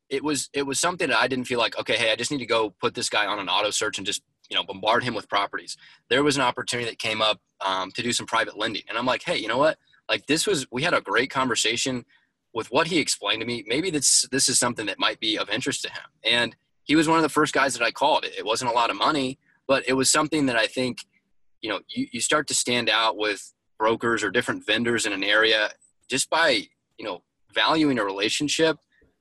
[0.08, 2.38] it was it was something that I didn't feel like okay, hey, I just need
[2.38, 5.14] to go put this guy on an auto search and just you know bombard him
[5.14, 5.76] with properties.
[6.08, 9.06] There was an opportunity that came up um, to do some private lending, and I'm
[9.06, 9.78] like, hey, you know what?
[10.08, 12.04] Like this was we had a great conversation
[12.52, 13.64] with what he explained to me.
[13.66, 16.02] Maybe this this is something that might be of interest to him.
[16.24, 18.24] And he was one of the first guys that I called.
[18.24, 19.38] It, it wasn't a lot of money,
[19.70, 20.98] but it was something that I think,
[21.60, 23.40] you know, you, you start to stand out with
[23.78, 25.70] brokers or different vendors in an area
[26.10, 26.66] just by,
[26.98, 27.22] you know,
[27.54, 28.78] valuing a relationship.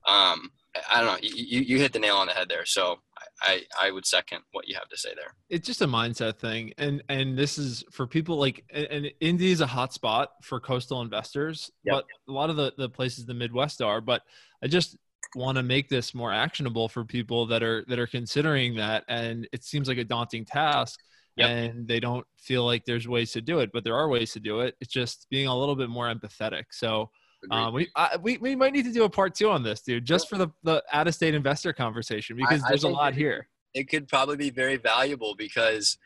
[0.08, 0.50] Um,
[0.92, 1.20] I don't know.
[1.22, 2.66] You, you hit the nail on the head there.
[2.66, 2.96] So
[3.44, 5.36] I, I would second what you have to say there.
[5.50, 6.74] It's just a mindset thing.
[6.80, 11.04] And, and this is for people like, and Indy is a hot spot for coastal
[11.04, 11.94] investors, yep.
[11.94, 14.24] but a lot of the, the places the Midwest are, but
[14.64, 14.98] I just
[15.36, 19.04] want to make this more actionable for people that are, that are considering that.
[19.08, 21.00] And it seems like a daunting task
[21.40, 21.50] yep.
[21.50, 24.40] and they don't feel like there's ways to do it, but there are ways to
[24.40, 24.76] do it.
[24.80, 26.66] It's just being a little bit more empathetic.
[26.72, 27.10] So,
[27.52, 30.04] um, we, I, we we might need to do a part two on this, dude,
[30.04, 33.14] just for the the out of state investor conversation because I, there's I a lot
[33.14, 33.48] here.
[33.74, 35.98] It could probably be very valuable because,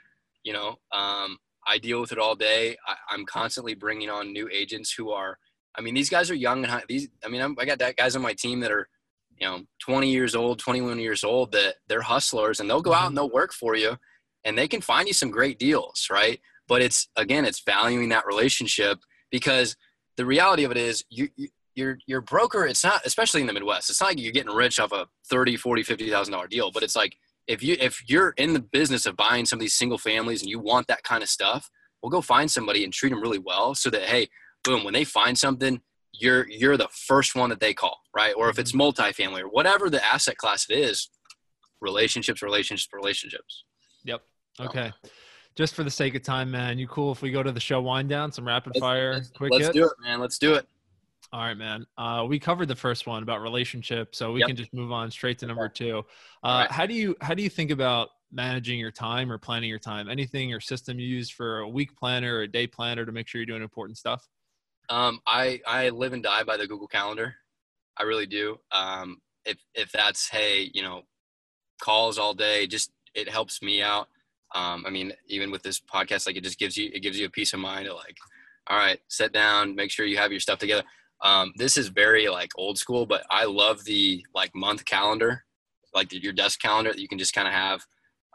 [0.43, 2.77] you know, um, I deal with it all day.
[2.87, 5.39] I, am constantly bringing on new agents who are.
[5.75, 7.07] I mean, these guys are young and high, these.
[7.25, 8.87] I mean, I'm, I got that guys on my team that are,
[9.39, 11.51] you know, 20 years old, 21 years old.
[11.51, 13.07] That they're hustlers and they'll go out mm-hmm.
[13.07, 13.97] and they'll work for you,
[14.43, 16.39] and they can find you some great deals, right?
[16.67, 18.99] But it's again, it's valuing that relationship
[19.31, 19.75] because
[20.17, 23.53] the reality of it is you, you your your broker it's not especially in the
[23.53, 26.71] midwest it's not like you're getting rich off a 30 40 50 thousand dollar deal
[26.71, 27.15] but it's like
[27.47, 30.49] if you if you're in the business of buying some of these single families and
[30.49, 31.69] you want that kind of stuff
[32.01, 34.27] well go find somebody and treat them really well so that hey
[34.63, 35.81] boom when they find something
[36.13, 38.81] you're you're the first one that they call right or if it's mm-hmm.
[38.81, 41.09] multifamily or whatever the asset class it is
[41.81, 43.65] relationships relationships relationships
[44.05, 44.21] yep
[44.59, 44.91] okay
[45.55, 47.81] just for the sake of time, man, you cool if we go to the show
[47.81, 49.75] wind down, some rapid fire, let's, quick Let's hits?
[49.75, 50.19] do it, man.
[50.19, 50.67] Let's do it.
[51.31, 51.85] All right, man.
[51.97, 54.47] Uh, we covered the first one about relationships, so we yep.
[54.47, 56.03] can just move on straight to number two.
[56.43, 56.71] Uh, right.
[56.71, 60.09] How do you how do you think about managing your time or planning your time?
[60.09, 63.27] Anything or system you use for a week planner or a day planner to make
[63.27, 64.27] sure you're doing important stuff?
[64.89, 67.35] Um, I I live and die by the Google Calendar.
[67.97, 68.57] I really do.
[68.71, 71.03] Um, if if that's hey, you know,
[71.81, 74.07] calls all day, just it helps me out.
[74.55, 77.25] Um, I mean, even with this podcast, like it just gives you it gives you
[77.25, 78.17] a peace of mind to like,
[78.67, 80.83] all right, sit down, make sure you have your stuff together.
[81.23, 85.45] Um, this is very like old school, but I love the like month calendar,
[85.93, 87.85] like the, your desk calendar that you can just kind of have.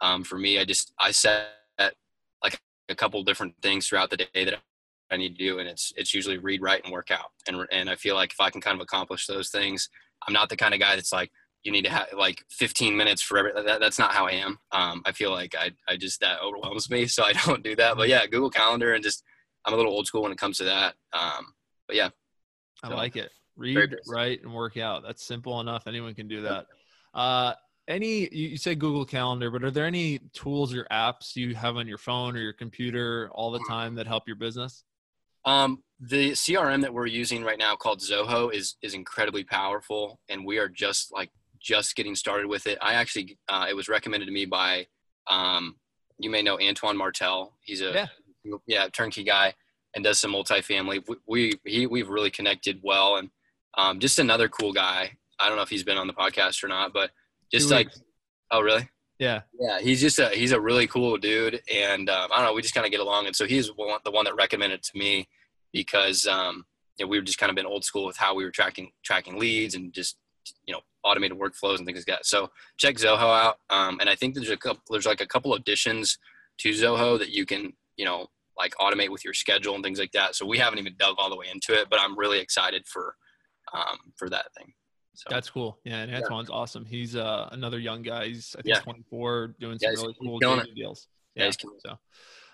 [0.00, 1.48] Um, for me, I just I set
[2.42, 4.60] like a couple different things throughout the day that
[5.10, 7.30] I need to do, and it's it's usually read, write, and work out.
[7.46, 9.88] And and I feel like if I can kind of accomplish those things,
[10.26, 11.30] I'm not the kind of guy that's like,
[11.64, 14.58] you need to have like 15 minutes for every that, that's not how i am.
[14.72, 17.96] Um, i feel like I, I just that overwhelms me so i don't do that.
[17.96, 19.22] But yeah google calendar and just
[19.64, 20.94] i'm a little old school when it comes to that.
[21.12, 21.52] Um,
[21.86, 22.10] but yeah.
[22.84, 23.30] So, i like it.
[23.56, 25.02] read write and work out.
[25.02, 25.86] That's simple enough.
[25.86, 26.66] Anyone can do that.
[27.12, 27.54] Uh,
[27.88, 31.88] any you say google calendar but are there any tools or apps you have on
[31.88, 34.84] your phone or your computer all the time that help your business
[35.48, 40.46] um, the crm that we're using right now called zoho is is incredibly powerful and
[40.46, 41.30] we are just like
[41.60, 42.78] just getting started with it.
[42.80, 44.86] I actually, uh, it was recommended to me by,
[45.28, 45.76] um,
[46.18, 47.54] you may know Antoine Martel.
[47.60, 48.08] He's a
[48.44, 49.54] yeah, yeah turnkey guy
[49.94, 51.02] and does some multifamily.
[51.06, 53.30] We, we he, we've really connected well, and
[53.76, 55.12] um, just another cool guy.
[55.38, 57.10] I don't know if he's been on the podcast or not, but
[57.52, 58.02] just Two like, weeks.
[58.50, 58.88] oh really?
[59.20, 59.80] Yeah, yeah.
[59.80, 62.54] He's just a he's a really cool dude, and um, I don't know.
[62.54, 64.98] We just kind of get along, and so he's one, the one that recommended to
[64.98, 65.28] me
[65.72, 66.64] because um,
[66.98, 68.90] you know, we have just kind of been old school with how we were tracking
[69.04, 70.16] tracking leads and just
[70.66, 72.26] you know automated workflows and things like that.
[72.26, 73.56] So check Zoho out.
[73.70, 76.18] Um, and I think there's a couple, there's like a couple additions
[76.58, 80.12] to Zoho that you can, you know, like automate with your schedule and things like
[80.12, 80.34] that.
[80.34, 83.14] So we haven't even dug all the way into it, but I'm really excited for,
[83.72, 84.72] um, for that thing.
[85.14, 85.78] So, That's cool.
[85.84, 86.56] Yeah, and Antoine's yeah.
[86.56, 86.84] awesome.
[86.84, 88.26] He's uh, another young guy.
[88.28, 88.80] He's I think yeah.
[88.80, 90.38] 24, doing some yeah, really cool
[90.76, 91.08] deals.
[91.34, 91.98] Yeah, so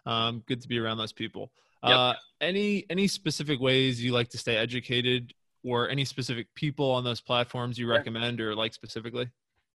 [0.07, 1.53] um, good to be around those people.
[1.85, 1.97] Yep.
[1.97, 5.33] Uh, any any specific ways you like to stay educated
[5.63, 9.31] or any specific people on those platforms you recommend or like specifically?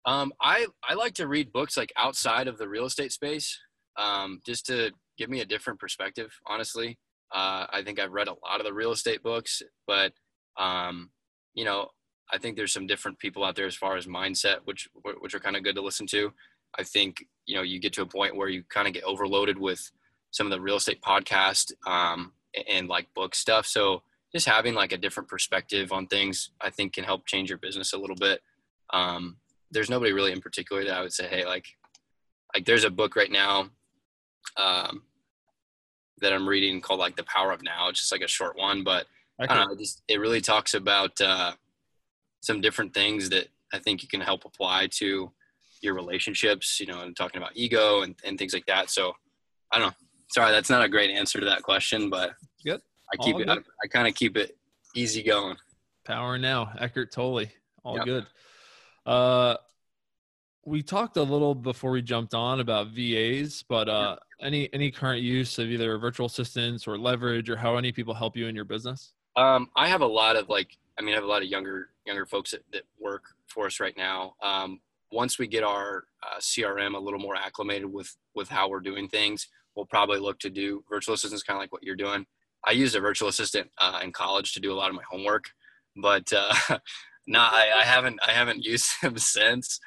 [0.05, 3.59] Um, I, I like to read books like outside of the real estate space,
[3.97, 6.97] um, just to give me a different perspective, honestly.
[7.35, 10.13] Uh, I think I've read a lot of the real estate books, but,
[10.57, 11.11] um,
[11.55, 11.89] you know,
[12.33, 14.89] I think there's some different people out there as far as mindset, which,
[15.21, 16.33] which are kind of good to listen to.
[16.79, 19.59] I think, you know, you get to a point where you kind of get overloaded
[19.59, 19.91] with
[20.37, 22.33] some of the real estate podcast, um,
[22.69, 23.67] and like book stuff.
[23.67, 24.03] So,
[24.35, 27.95] just having like a different perspective on things, I think can help change your business
[27.95, 28.43] a little bit.
[28.93, 29.39] Um,
[29.71, 31.65] there's nobody really in particular that I would say, hey, like,
[32.55, 33.71] like there's a book right now
[34.59, 35.05] um,
[36.21, 37.89] that I'm reading called like The Power of Now.
[37.89, 39.07] It's just like a short one, but
[39.43, 39.49] okay.
[39.49, 39.73] I don't know.
[39.73, 41.53] It just it really talks about uh,
[42.43, 45.33] some different things that I think you can help apply to
[45.81, 46.79] your relationships.
[46.79, 48.91] You know, and talking about ego and, and things like that.
[48.91, 49.15] So
[49.73, 50.06] I don't know.
[50.29, 52.33] Sorry, that's not a great answer to that question, but
[52.65, 52.81] good.
[53.13, 53.47] I keep All it.
[53.47, 53.59] Good.
[53.59, 54.57] I, I kind of keep it
[54.95, 55.57] easy going.
[56.05, 57.47] Power now, Eckhart Tolle.
[57.85, 58.05] All yep.
[58.05, 58.27] good.
[59.05, 59.57] Uh,
[60.65, 65.23] we talked a little before we jumped on about VAs, but uh, any any current
[65.23, 68.65] use of either virtual assistants or leverage or how any people help you in your
[68.65, 69.13] business?
[69.37, 71.91] Um, I have a lot of like I mean, I have a lot of younger
[72.05, 74.35] younger folks that, that work for us right now.
[74.43, 74.81] Um,
[75.13, 79.09] once we get our uh, CRM a little more acclimated with with how we're doing
[79.09, 82.27] things, we'll probably look to do virtual assistants, kind of like what you're doing.
[82.65, 85.45] I used a virtual assistant uh, in college to do a lot of my homework,
[86.03, 86.55] but uh,
[87.27, 89.79] not I, I, haven't I haven't used them since.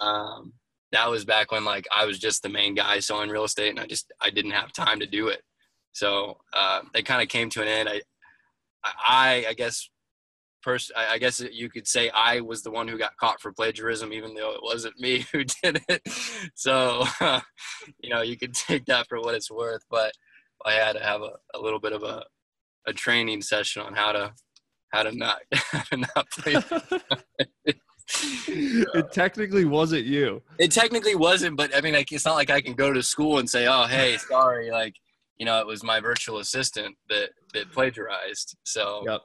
[0.00, 0.52] Um,
[0.92, 3.80] that was back when like I was just the main guy selling real estate, and
[3.80, 5.42] I just I didn't have time to do it.
[5.92, 7.88] So uh, kind of came to an end.
[7.88, 8.02] I
[8.84, 9.88] I I guess
[10.60, 14.12] First, I guess you could say I was the one who got caught for plagiarism,
[14.12, 16.02] even though it wasn't me who did it.
[16.54, 17.04] So,
[18.00, 19.84] you know, you could take that for what it's worth.
[19.90, 20.12] But
[20.66, 22.24] I had to have a, a little bit of a,
[22.86, 24.32] a training session on how to
[24.92, 26.56] how to not how to not play.
[27.66, 30.42] it technically wasn't you.
[30.58, 33.38] It technically wasn't, but I mean, like, it's not like I can go to school
[33.38, 34.94] and say, "Oh, hey, sorry," like,
[35.38, 38.56] you know, it was my virtual assistant that that plagiarized.
[38.64, 39.20] So, yep.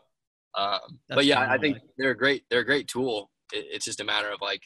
[0.56, 3.30] Um, but yeah, I think they're a great they're a great tool.
[3.52, 4.62] It, it's just a matter of like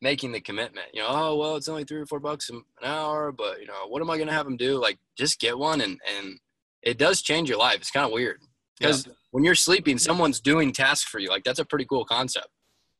[0.00, 0.86] making the commitment.
[0.92, 3.86] You know, oh well, it's only three or four bucks an hour, but you know,
[3.88, 4.80] what am I gonna have them do?
[4.80, 6.38] Like, just get one, and and
[6.82, 7.76] it does change your life.
[7.76, 8.40] It's kind of weird
[8.78, 9.12] because yeah.
[9.30, 11.28] when you're sleeping, someone's doing tasks for you.
[11.28, 12.48] Like, that's a pretty cool concept.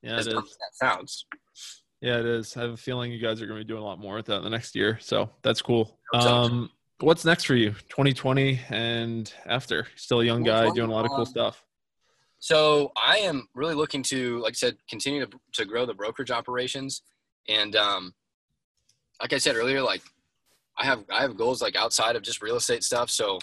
[0.03, 0.35] Yeah, it is.
[0.35, 1.27] That sounds.
[2.01, 2.57] Yeah, it is.
[2.57, 4.27] I have a feeling you guys are going to be doing a lot more with
[4.27, 4.99] that in the next year.
[5.01, 5.97] So that's cool.
[6.13, 7.71] Um, what's next for you?
[7.91, 9.87] 2020 and after.
[9.95, 11.65] Still a young guy doing a lot of cool um, stuff.
[12.43, 16.33] So I am really looking to, like I said, continue to, to grow the brokerage
[16.33, 17.03] operations.
[17.49, 18.15] And um,
[19.21, 20.03] like I said earlier, like
[20.77, 23.11] I have I have goals like outside of just real estate stuff.
[23.11, 23.39] So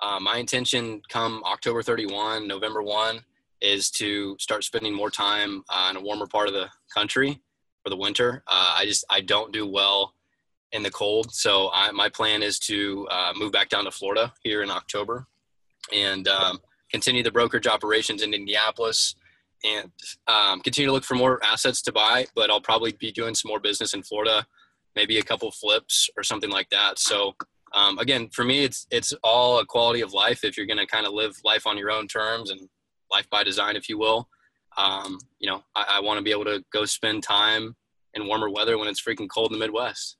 [0.00, 3.20] uh, my intention come October 31, November 1
[3.60, 7.40] is to start spending more time uh, in a warmer part of the country
[7.84, 8.42] for the winter.
[8.48, 10.12] Uh, I just I don't do well
[10.72, 14.32] in the cold, so I, my plan is to uh, move back down to Florida
[14.42, 15.28] here in October,
[15.92, 16.58] and um,
[16.90, 19.14] continue the brokerage operations in Indianapolis
[19.64, 19.90] and
[20.26, 22.26] um, continue to look for more assets to buy.
[22.34, 24.46] But I'll probably be doing some more business in Florida,
[24.96, 26.98] maybe a couple flips or something like that.
[26.98, 27.34] So
[27.72, 30.44] um, again, for me, it's it's all a quality of life.
[30.44, 32.68] If you're going to kind of live life on your own terms and
[33.10, 34.28] life by design, if you will,
[34.76, 37.76] um, you know, I, I want to be able to go spend time
[38.14, 40.16] in warmer weather when it's freaking cold in the Midwest.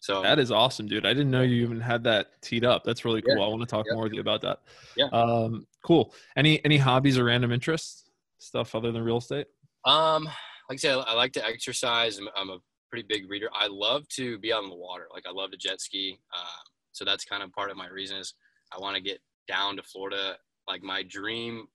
[0.00, 1.04] So that is awesome, dude.
[1.04, 2.84] I didn't know you even had that teed up.
[2.84, 3.38] That's really cool.
[3.38, 3.44] Yeah.
[3.44, 3.94] I want to talk yeah.
[3.94, 4.60] more with you about that.
[4.96, 5.06] Yeah.
[5.06, 6.14] Um, cool.
[6.36, 8.04] Any any hobbies or random interests?
[8.38, 9.48] Stuff other than real estate?
[9.84, 10.24] Um,
[10.68, 12.18] like I said, I like to exercise.
[12.18, 12.58] I'm, I'm a
[12.90, 13.48] pretty big reader.
[13.52, 15.08] I love to be on the water.
[15.12, 16.18] Like I love to jet ski.
[16.36, 18.34] Um, so that's kind of part of my reason is
[18.72, 19.18] I want to get
[19.48, 20.36] down to Florida.
[20.68, 21.66] Like my dream,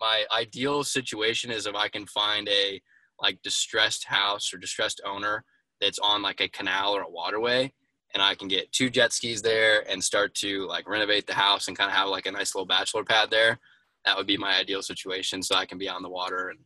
[0.00, 2.80] my ideal situation is if I can find a
[3.20, 5.44] like distressed house or distressed owner
[5.80, 7.72] that's on like a canal or a waterway
[8.14, 11.68] and I can get two jet skis there and start to like renovate the house
[11.68, 13.58] and kind of have like a nice little bachelor pad there.
[14.04, 16.58] That would be my ideal situation so I can be on the water and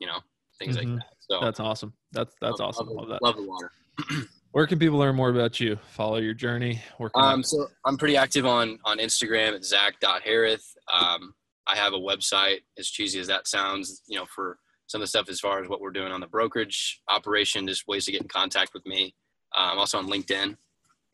[0.00, 0.18] you know
[0.58, 0.94] things mm-hmm.
[0.94, 1.14] like that.
[1.18, 1.92] So that's awesome.
[2.12, 2.88] That's that's love, awesome.
[2.88, 3.22] Love, that.
[3.22, 3.70] Love the water.
[4.52, 5.76] Where can people learn more about you?
[5.90, 6.80] Follow your journey.
[7.16, 10.64] um, so I'm pretty active on on Instagram at zach.harith.
[10.92, 11.34] Um,
[11.66, 12.60] I have a website.
[12.78, 14.58] As cheesy as that sounds, you know, for
[14.94, 17.88] some of the stuff as far as what we're doing on the brokerage operation, just
[17.88, 19.12] ways to get in contact with me.
[19.52, 20.56] Uh, I'm also on LinkedIn,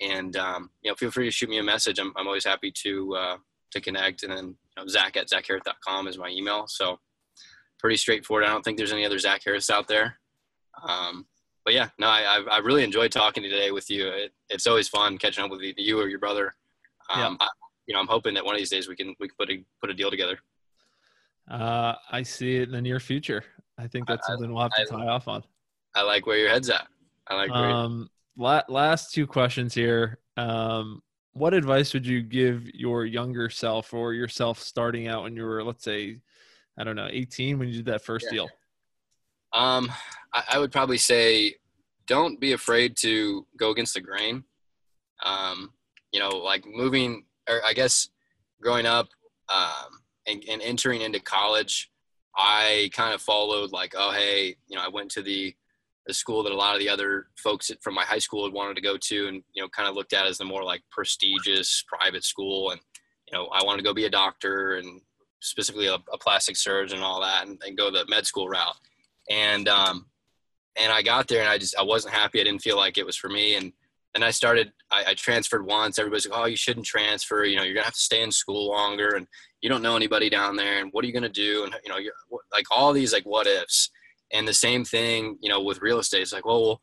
[0.03, 1.99] and um, you know, feel free to shoot me a message.
[1.99, 3.37] I'm, I'm always happy to uh,
[3.71, 4.23] to connect.
[4.23, 6.67] And then you know, Zach at zachharith.com is my email.
[6.67, 6.99] So
[7.79, 8.45] pretty straightforward.
[8.45, 10.19] I don't think there's any other Zach Harris out there.
[10.87, 11.25] Um,
[11.65, 14.09] but yeah, no, I, I really enjoyed talking today with you.
[14.09, 16.53] It, it's always fun catching up with you or your brother.
[17.09, 17.47] Um, yeah.
[17.47, 17.49] I,
[17.87, 19.65] you know, I'm hoping that one of these days we can we can put a
[19.81, 20.39] put a deal together.
[21.51, 23.43] Uh, I see it in the near future.
[23.81, 25.43] I think that's something we'll have to tie off on.
[25.95, 26.87] I like where your head's at.
[27.27, 27.51] I like.
[27.51, 30.19] Um, la- last two questions here.
[30.37, 31.03] Um,
[31.33, 35.63] what advice would you give your younger self or yourself starting out when you were,
[35.65, 36.19] let's say,
[36.77, 38.33] I don't know, 18 when you did that first yeah.
[38.33, 38.51] deal?
[39.53, 39.91] Um,
[40.35, 41.55] I, I, would probably say,
[42.07, 44.45] don't be afraid to go against the grain.
[45.25, 45.73] Um,
[46.13, 48.09] you know, like moving, or I guess
[48.61, 49.09] growing up
[49.53, 51.91] um, and, and entering into college,
[52.37, 55.55] I kind of followed like, oh, hey, you know, I went to the
[56.07, 58.75] the school that a lot of the other folks from my high school had wanted
[58.75, 61.85] to go to, and you know, kind of looked at as the more like prestigious
[61.87, 62.71] private school.
[62.71, 62.81] And
[63.31, 65.01] you know, I wanted to go be a doctor and
[65.41, 68.77] specifically a, a plastic surgeon and all that, and, and, go the med school route.
[69.31, 70.07] And um,
[70.77, 72.41] and I got there, and I just I wasn't happy.
[72.41, 73.73] I didn't feel like it was for me, and
[74.15, 74.73] and I started.
[74.91, 75.99] I, I transferred once.
[75.99, 77.45] Everybody's like, "Oh, you shouldn't transfer.
[77.45, 79.27] You know, you're gonna have to stay in school longer, and
[79.61, 81.99] you don't know anybody down there, and what are you gonna do?" And you know,
[81.99, 82.15] you're,
[82.53, 83.91] like all these like what ifs.
[84.33, 86.23] And the same thing, you know, with real estate.
[86.23, 86.81] It's like, well, well,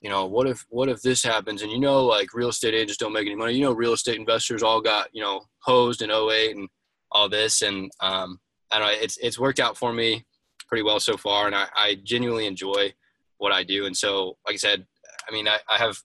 [0.00, 1.62] you know, what if what if this happens?
[1.62, 3.54] And you know, like real estate agents don't make any money.
[3.54, 6.68] You know, real estate investors all got you know hosed in 08 and
[7.10, 7.62] all this.
[7.62, 8.38] And um,
[8.70, 8.98] I don't know.
[9.00, 10.24] It's it's worked out for me
[10.68, 12.92] pretty well so far, and I, I genuinely enjoy
[13.38, 13.86] what I do.
[13.86, 14.86] And so, like I said,
[15.28, 15.96] I mean, I, I have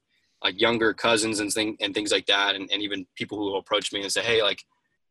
[0.44, 3.94] like younger cousins and thing and things like that, and, and even people who approach
[3.94, 4.64] me and say, "Hey, like,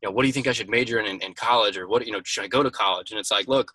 [0.02, 2.06] you know, what do you think I should major in, in, in college, or what
[2.06, 3.72] you know, should I go to college?" And it's like, look,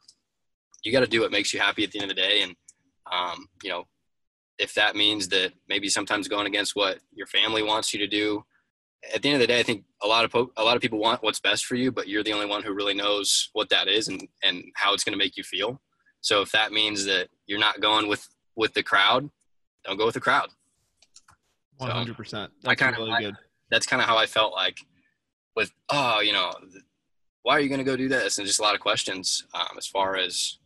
[0.84, 2.56] you got to do what makes you happy at the end of the day, and
[3.12, 3.88] um, you know,
[4.60, 8.44] if that means that maybe sometimes going against what your family wants you to do
[9.14, 10.82] at the end of the day, I think a lot of po- a lot of
[10.82, 13.70] people want what's best for you, but you're the only one who really knows what
[13.70, 15.82] that is and and how it's going to make you feel.
[16.22, 19.30] So if that means that you're not going with with the crowd,
[19.86, 20.50] don't go with the crowd.
[21.78, 22.52] One hundred percent.
[22.64, 23.36] That's kinda, really good.
[23.70, 24.80] That's kind of how I felt like
[25.56, 26.52] with oh, you know,
[27.44, 28.38] why are you going to go do this?
[28.38, 30.60] And just a lot of questions um, as far as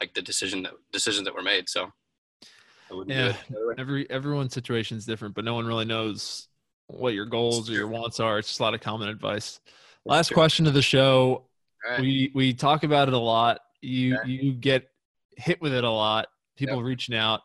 [0.00, 1.68] like the decision that decisions that were made.
[1.68, 1.92] So
[3.06, 3.34] yeah,
[3.78, 6.48] every everyone's situation is different, but no one really knows
[6.86, 8.38] what your goals or your wants are.
[8.38, 9.60] It's just a lot of common advice.
[10.04, 11.46] Last question of the show.
[11.88, 12.00] Right.
[12.00, 13.60] We we talk about it a lot.
[13.80, 14.30] You okay.
[14.30, 14.88] you get
[15.36, 16.28] hit with it a lot.
[16.56, 16.84] People yep.
[16.84, 17.40] reaching out.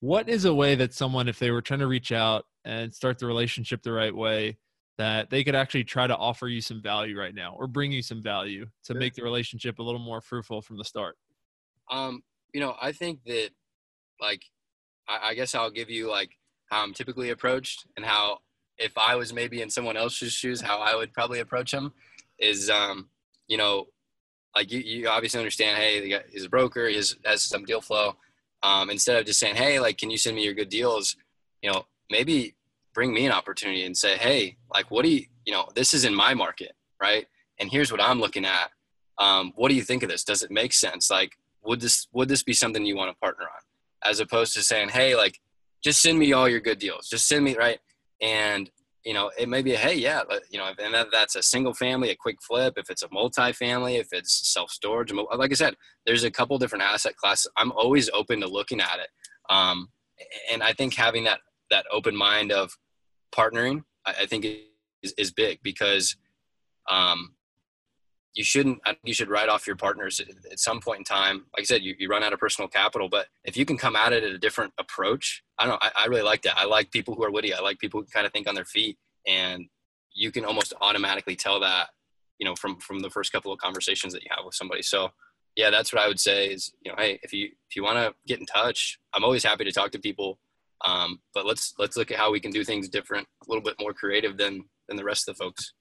[0.00, 3.18] What is a way that someone, if they were trying to reach out and start
[3.18, 4.58] the relationship the right way,
[4.98, 8.02] that they could actually try to offer you some value right now or bring you
[8.02, 11.16] some value to make the relationship a little more fruitful from the start?
[11.90, 13.50] Um, you know, I think that
[14.20, 14.44] like
[15.08, 16.30] I, I guess I'll give you like
[16.70, 18.38] how I'm typically approached and how
[18.78, 21.92] if I was maybe in someone else's shoes, how I would probably approach him
[22.38, 23.08] is, um,
[23.46, 23.86] you know,
[24.56, 28.16] like you, you obviously understand, hey, he's a broker, he has, has some deal flow.
[28.62, 31.16] Um, instead of just saying, hey, like, can you send me your good deals?
[31.62, 32.54] You know, maybe
[32.94, 36.04] bring me an opportunity and say, hey, like, what do you, you know, this is
[36.04, 37.26] in my market, right?
[37.58, 38.70] And here's what I'm looking at.
[39.18, 40.22] Um, what do you think of this?
[40.22, 41.10] Does it make sense?
[41.10, 41.32] Like,
[41.64, 44.10] would this would this be something you want to partner on?
[44.10, 45.40] As opposed to saying, hey, like,
[45.82, 47.08] just send me all your good deals.
[47.08, 47.78] Just send me right
[48.22, 48.70] and
[49.04, 51.74] you know it may be a hey yeah you know and that, that's a single
[51.74, 55.74] family a quick flip if it's a multi-family if it's self-storage like i said
[56.06, 59.08] there's a couple different asset classes i'm always open to looking at it
[59.50, 59.88] um,
[60.50, 61.40] and i think having that
[61.72, 62.76] that open mind of
[63.34, 64.46] partnering i, I think
[65.02, 66.16] is, is big because
[66.90, 67.34] um,
[68.34, 70.20] you shouldn't you should write off your partners
[70.50, 71.44] at some point in time.
[71.54, 73.96] Like i said you, you run out of personal capital but if you can come
[73.96, 76.58] at it at a different approach i don't know I, I really like that.
[76.58, 77.52] I like people who are witty.
[77.52, 78.96] I like people who kind of think on their feet
[79.26, 79.66] and
[80.14, 81.88] you can almost automatically tell that
[82.38, 84.82] you know from from the first couple of conversations that you have with somebody.
[84.82, 85.10] So
[85.56, 87.98] yeah that's what i would say is you know hey if you if you want
[87.98, 90.38] to get in touch i'm always happy to talk to people
[90.84, 93.76] um, but let's let's look at how we can do things different a little bit
[93.80, 95.72] more creative than than the rest of the folks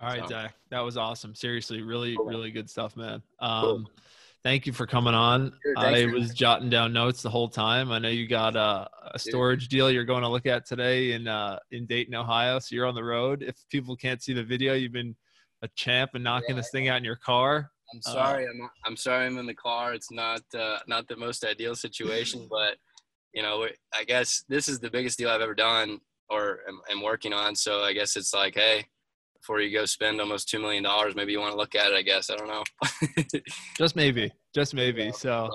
[0.00, 0.28] all right, so.
[0.28, 1.34] Zach, that was awesome.
[1.34, 2.26] Seriously, really, cool.
[2.26, 3.22] really good stuff, man.
[3.40, 3.84] Um, cool.
[4.44, 5.52] Thank you for coming on.
[5.62, 7.90] Sure, I was jotting down notes the whole time.
[7.90, 9.70] I know you got a, a storage Dude.
[9.70, 12.60] deal you're going to look at today in uh, in Dayton, Ohio.
[12.60, 13.42] So you're on the road.
[13.42, 15.16] If people can't see the video, you've been
[15.62, 16.56] a champ and knocking yeah.
[16.56, 17.72] this thing out in your car.
[17.92, 18.46] I'm uh, sorry.
[18.46, 19.26] Uh, I'm, I'm sorry.
[19.26, 19.92] I'm in the car.
[19.94, 22.76] It's not uh, not the most ideal situation, but
[23.32, 27.02] you know, I guess this is the biggest deal I've ever done or am, am
[27.02, 27.54] working on.
[27.54, 28.84] So I guess it's like, hey,
[29.40, 31.96] before you go spend almost two million dollars, maybe you want to look at it.
[31.96, 33.40] I guess I don't know.
[33.78, 35.04] just maybe, just maybe.
[35.04, 35.50] Yeah, so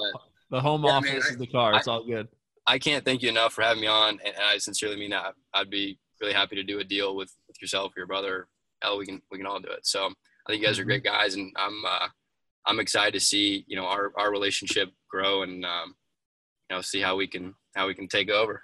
[0.49, 1.76] the home yeah, office I is the car.
[1.76, 2.28] It's I, all good.
[2.65, 5.34] I can't thank you enough for having me on, and I sincerely mean that.
[5.53, 8.47] I'd be really happy to do a deal with with yourself, your brother.
[8.82, 9.86] Hell, we can we can all do it.
[9.86, 10.89] So I think you guys are mm-hmm.
[10.89, 12.07] great guys, and I'm uh,
[12.65, 15.95] I'm excited to see you know our our relationship grow and um,
[16.69, 18.63] you know see how we can how we can take over.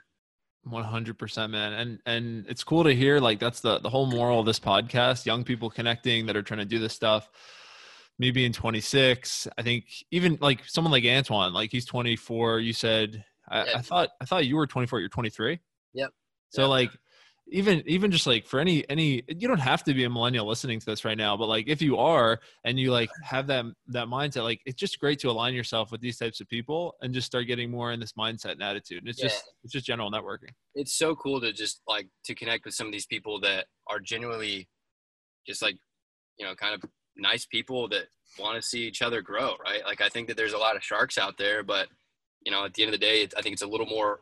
[0.68, 4.46] 100% man and and it's cool to hear like that's the the whole moral of
[4.46, 7.30] this podcast young people connecting that are trying to do this stuff
[8.20, 13.24] me being 26 i think even like someone like antoine like he's 24 you said
[13.48, 13.78] I, yeah.
[13.78, 15.60] I thought i thought you were 24 you're 23
[15.94, 16.12] yep
[16.50, 16.70] so yep.
[16.70, 16.92] like
[17.52, 20.80] even even just like for any any you don't have to be a millennial listening
[20.80, 24.08] to this right now but like if you are and you like have that that
[24.08, 27.28] mindset like it's just great to align yourself with these types of people and just
[27.28, 29.28] start getting more in this mindset and attitude and it's yeah.
[29.28, 32.88] just it's just general networking it's so cool to just like to connect with some
[32.88, 34.68] of these people that are genuinely
[35.46, 35.78] just like
[36.38, 38.06] you know kind of nice people that
[38.40, 40.84] want to see each other grow right like i think that there's a lot of
[40.84, 41.88] sharks out there but
[42.46, 44.22] you know at the end of the day i think it's a little more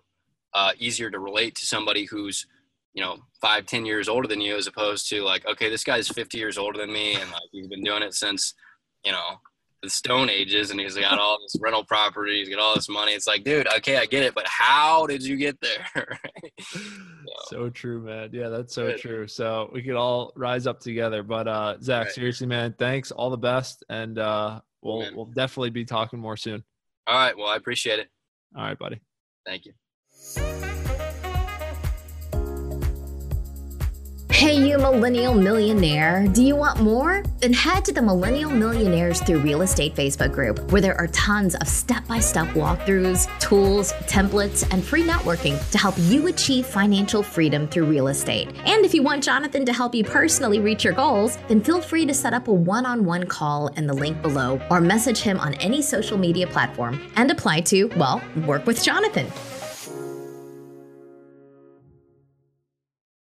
[0.54, 2.48] uh, easier to relate to somebody who's
[2.94, 6.08] you know five ten years older than you as opposed to like okay this guy's
[6.08, 8.54] 50 years older than me and like he's been doing it since
[9.06, 9.40] you know
[9.84, 13.12] the stone ages and he's got all this rental property he's got all this money.
[13.12, 16.20] It's like dude okay i get it but how did you get there?
[17.50, 18.30] So, so, true man.
[18.34, 19.00] Yeah that's so good.
[19.00, 19.28] true.
[19.28, 21.24] So we could all rise up together.
[21.24, 22.14] But uh zach right.
[22.14, 23.12] seriously man thanks.
[23.12, 26.64] All the best and uh we'll we'll definitely be talking more soon.
[27.06, 27.38] All right.
[27.38, 28.10] Well i appreciate it.
[28.56, 29.00] All right buddy.
[29.46, 29.74] Thank you
[34.38, 36.28] Hey, you millennial millionaire.
[36.28, 37.24] Do you want more?
[37.40, 41.56] Then head to the Millennial Millionaires Through Real Estate Facebook group, where there are tons
[41.56, 47.24] of step by step walkthroughs, tools, templates, and free networking to help you achieve financial
[47.24, 48.50] freedom through real estate.
[48.66, 52.06] And if you want Jonathan to help you personally reach your goals, then feel free
[52.06, 55.40] to set up a one on one call in the link below or message him
[55.40, 59.26] on any social media platform and apply to, well, work with Jonathan.